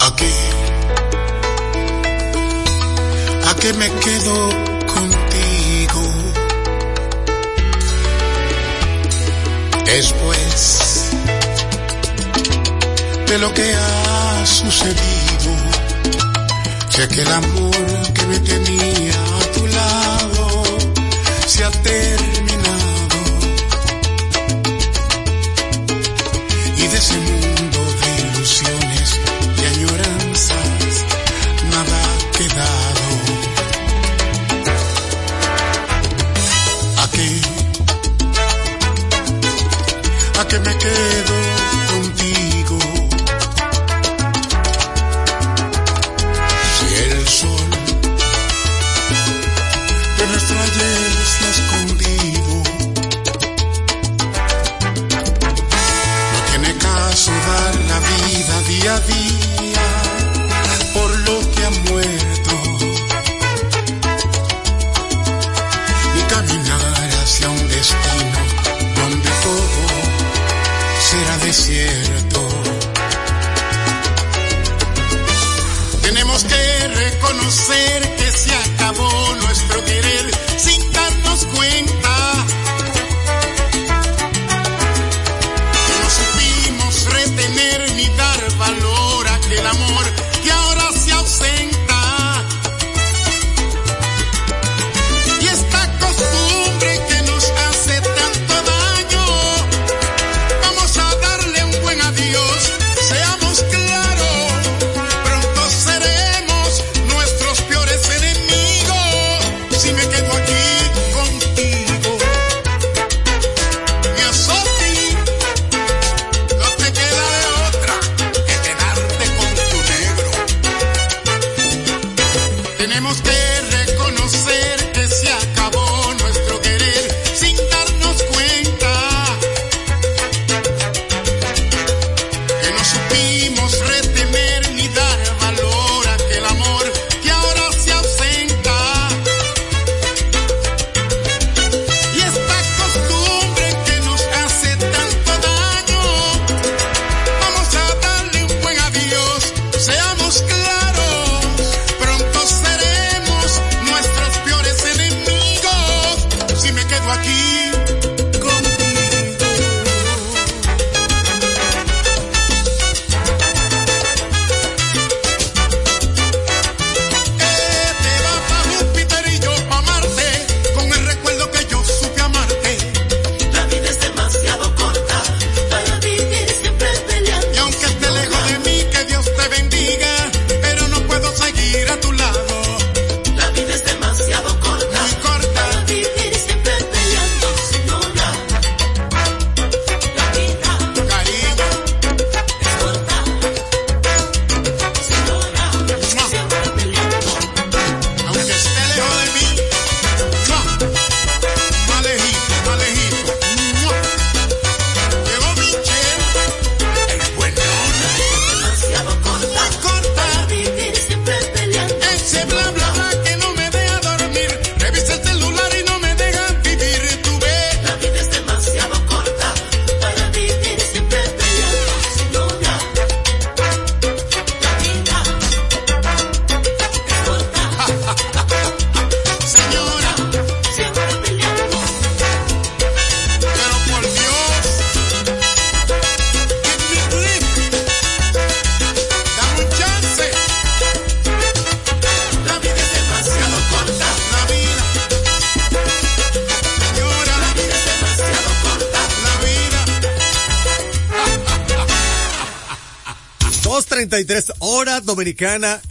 Aquí, 0.00 0.32
aquí 3.46 3.72
me 3.78 3.90
quedo 4.00 4.50
contigo. 4.92 5.36
Es 9.86 10.12
lo 13.38 13.52
que 13.52 13.74
ha 13.74 14.46
sucedido, 14.46 15.52
ya 16.90 17.08
que 17.08 17.22
el 17.22 17.32
amor 17.32 18.12
que 18.14 18.26
me 18.26 18.38
tenía 18.40 19.15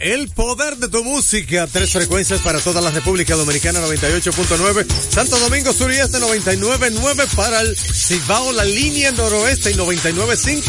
el 0.00 0.28
poder 0.30 0.76
de 0.76 0.88
tu 0.88 1.04
música. 1.04 1.68
Tres 1.70 1.92
frecuencias 1.92 2.40
para 2.40 2.58
toda 2.60 2.80
la 2.80 2.90
República 2.90 3.36
Dominicana, 3.36 3.80
98.9. 3.80 4.86
Santo 5.10 5.38
Domingo 5.38 5.72
Sur 5.72 5.92
y 5.92 5.96
Este, 5.96 6.18
99.9 6.18 7.28
para 7.36 7.60
el 7.60 7.76
Cibao, 7.76 8.50
la 8.52 8.64
línea 8.64 9.12
noroeste 9.12 9.70
y 9.70 9.74
99.5 9.74 10.62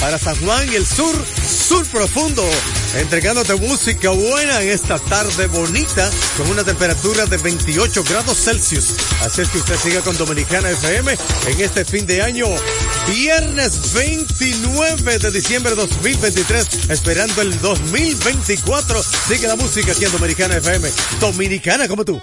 para 0.00 0.18
San 0.18 0.36
Juan 0.36 0.66
y 0.72 0.76
el 0.76 0.86
sur, 0.86 1.14
sur 1.46 1.86
profundo. 1.88 2.42
Entregándote 2.94 3.54
música 3.54 4.10
buena 4.10 4.60
en 4.60 4.68
esta 4.68 4.98
tarde 4.98 5.46
bonita 5.46 6.10
con 6.36 6.50
una 6.50 6.62
temperatura 6.62 7.24
de 7.24 7.38
28 7.38 8.04
grados 8.04 8.38
Celsius. 8.38 8.94
Así 9.22 9.40
es 9.40 9.48
que 9.48 9.58
usted 9.58 9.76
siga 9.76 10.02
con 10.02 10.16
Dominicana 10.18 10.68
FM 10.70 11.16
en 11.46 11.60
este 11.60 11.86
fin 11.86 12.06
de 12.06 12.20
año, 12.20 12.46
viernes 13.08 13.94
29 13.94 15.18
de 15.18 15.30
diciembre 15.30 15.70
de 15.70 15.76
2023, 15.76 16.90
esperando 16.90 17.40
el 17.40 17.58
2024. 17.60 19.02
Sigue 19.02 19.48
la 19.48 19.56
música 19.56 19.92
aquí 19.92 20.04
en 20.04 20.12
Dominicana 20.12 20.56
FM. 20.56 20.90
Dominicana 21.18 21.88
como 21.88 22.04
tú. 22.04 22.20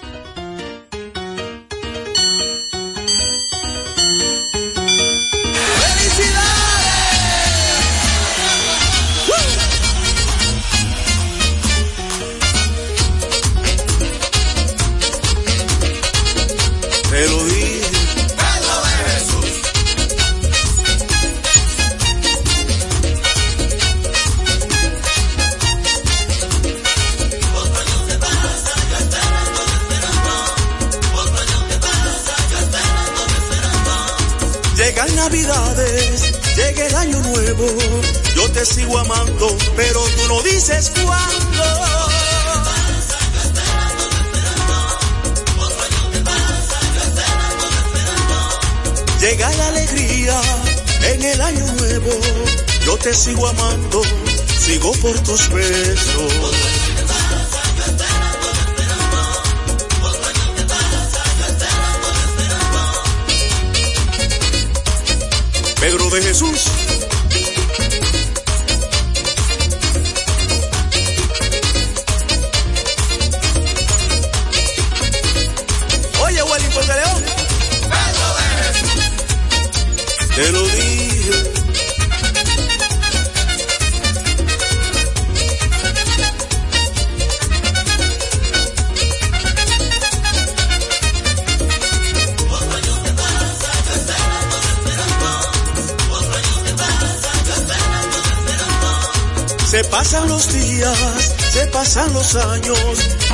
Se 99.70 99.84
pasan 99.84 100.28
los 100.28 100.52
días, 100.52 101.32
se 101.52 101.64
pasan 101.68 102.12
los 102.12 102.34
años, 102.34 102.78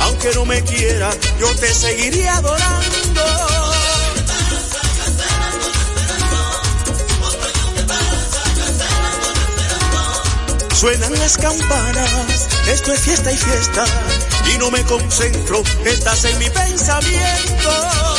aunque 0.01 0.29
no 0.35 0.45
me 0.45 0.63
quiera, 0.63 1.09
yo 1.39 1.47
te 1.55 1.73
seguiría 1.73 2.37
adorando. 2.37 3.23
Suenan 10.75 11.13
las 11.13 11.37
campanas, 11.37 12.47
esto 12.67 12.93
es 12.93 12.99
fiesta 12.99 13.31
y 13.31 13.37
fiesta, 13.37 13.85
y 14.53 14.59
no 14.59 14.69
me 14.69 14.83
concentro, 14.83 15.63
estás 15.85 16.23
en 16.25 16.37
mi 16.37 16.51
pensamiento. 16.51 18.16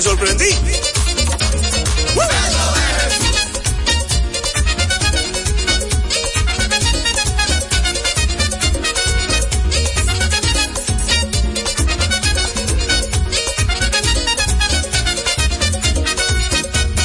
Sorprendí. 0.00 0.56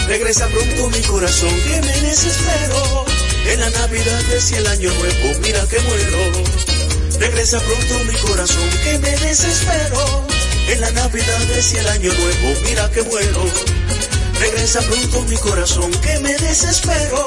Regresa 0.07 0.47
pronto 0.47 0.89
mi 0.89 1.01
corazón 1.01 1.49
que 1.49 1.81
me 1.81 2.01
desespero. 2.01 3.05
En 3.47 3.59
la 3.59 3.69
Navidad 3.71 4.33
es 4.33 4.51
el 4.53 4.67
año 4.67 4.93
nuevo, 4.93 5.39
mira 5.41 5.67
que 5.67 5.79
muero. 5.81 6.43
Regresa 7.19 7.59
pronto 7.59 8.03
mi 8.05 8.13
corazón 8.19 8.69
que 8.83 8.99
me 8.99 9.17
desespero. 9.17 10.24
En 10.67 10.81
la 10.81 10.91
Navidad 10.91 11.51
es 11.51 11.73
y 11.73 11.77
el 11.77 11.87
año 11.87 12.11
nuevo, 12.13 12.59
mira 12.63 12.89
que 12.91 13.01
muero. 13.03 13.45
Regresa 14.39 14.81
pronto 14.81 15.21
mi 15.23 15.37
corazón 15.37 15.91
que 16.01 16.19
me 16.19 16.33
desespero. 16.37 17.25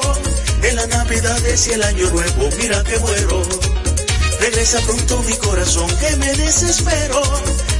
En 0.61 0.75
la 0.75 0.85
Navidad 0.87 1.45
es 1.45 1.67
el 1.67 1.81
año 1.81 2.09
nuevo, 2.11 2.49
mira 2.57 2.83
que 2.83 2.99
muero. 2.99 3.41
Regresa 4.39 4.79
pronto 4.81 5.21
mi 5.23 5.33
corazón 5.35 5.89
que 5.97 6.15
me 6.17 6.33
desespero. 6.35 7.21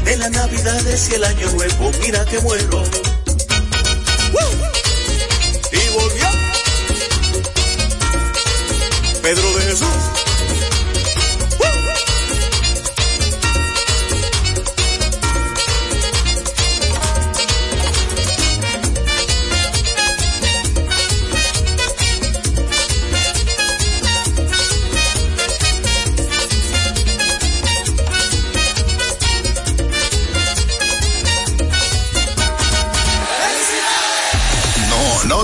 En 0.06 0.20
la 0.20 0.30
Navidad 0.30 0.88
es 0.88 1.10
el 1.12 1.24
año 1.24 1.52
nuevo, 1.52 1.92
mira 2.02 2.26
que 2.26 2.40
muero. 2.40 2.84
Y 5.72 5.90
volvió 5.94 6.28
Pedro 9.22 9.54
de 9.58 9.62
Jesús. 9.66 10.09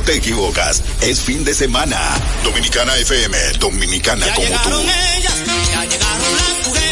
Te 0.06 0.14
equivocas. 0.14 0.84
Es 1.02 1.22
fin 1.22 1.44
de 1.44 1.54
semana. 1.54 2.00
Dominicana 2.44 2.96
FM, 2.98 3.38
Dominicana 3.60 4.28
como 4.34 4.48
tú. 4.48 4.70
ellas, 5.18 5.34
ya 5.72 5.84
llegaron 5.86 6.36
las 6.36 6.68
mujeres, 6.68 6.85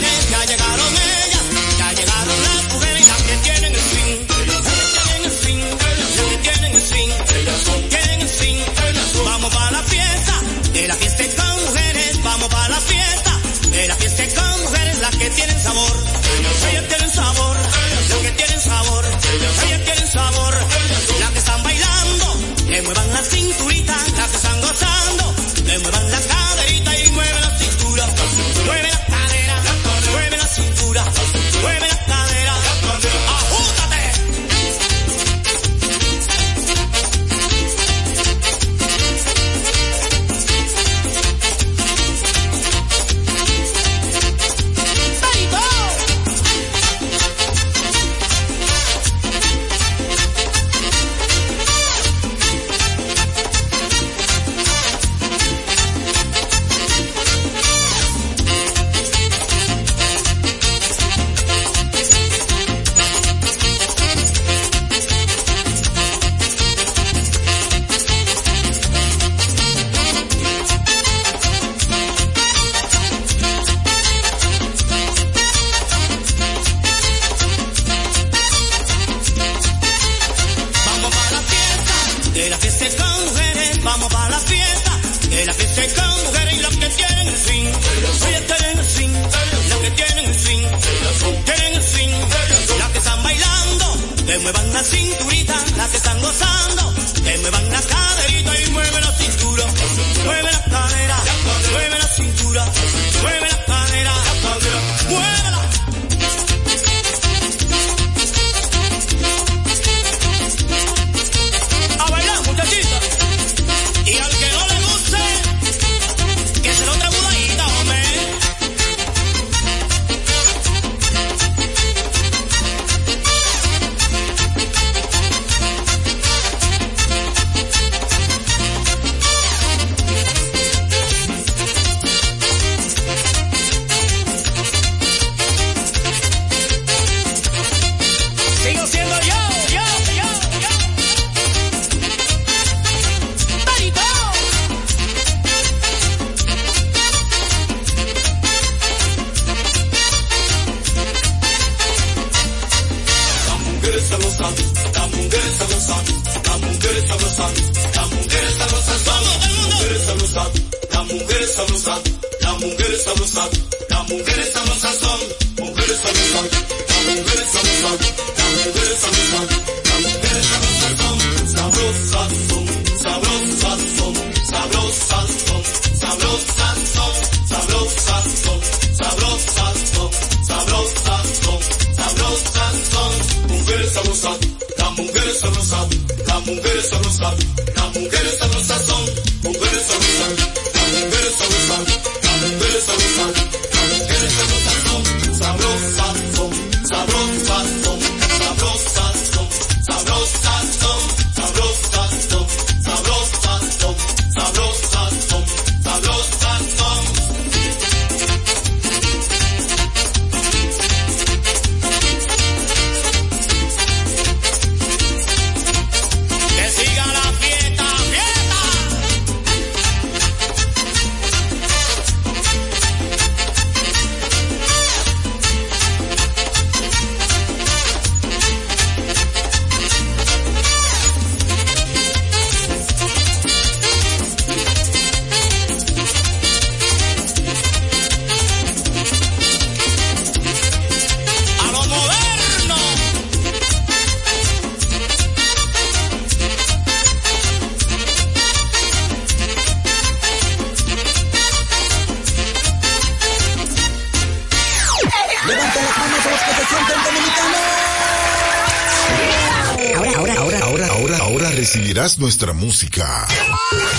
Nuestra 262.18 262.53
música. 262.53 263.28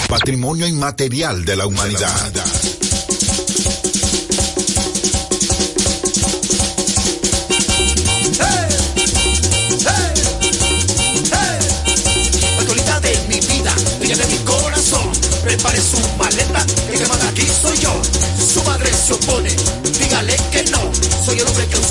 Patrimonio 0.09 0.67
inmaterial 0.67 1.45
de 1.45 1.57
la 1.57 1.67
humanidad. 1.67 2.33
de 13.01 13.19
mi 13.29 13.41
vida, 13.41 13.75
de 14.01 14.27
mi 14.27 14.39
corazón, 14.45 15.11
prepare 15.43 15.81
su 15.81 15.99
maleta, 16.17 16.65
el 16.93 16.99
que 16.99 17.07
manda 17.07 17.29
aquí 17.29 17.47
soy 17.47 17.79
yo. 17.79 18.03
Su 18.53 18.63
madre 18.63 18.91
se 18.93 19.15
opone, 19.15 19.55
dígale 19.99 20.37
que 20.53 20.65
no, 20.71 20.93
soy 21.25 21.39
el 21.39 21.47
hombre 21.47 21.67
que 21.67 21.84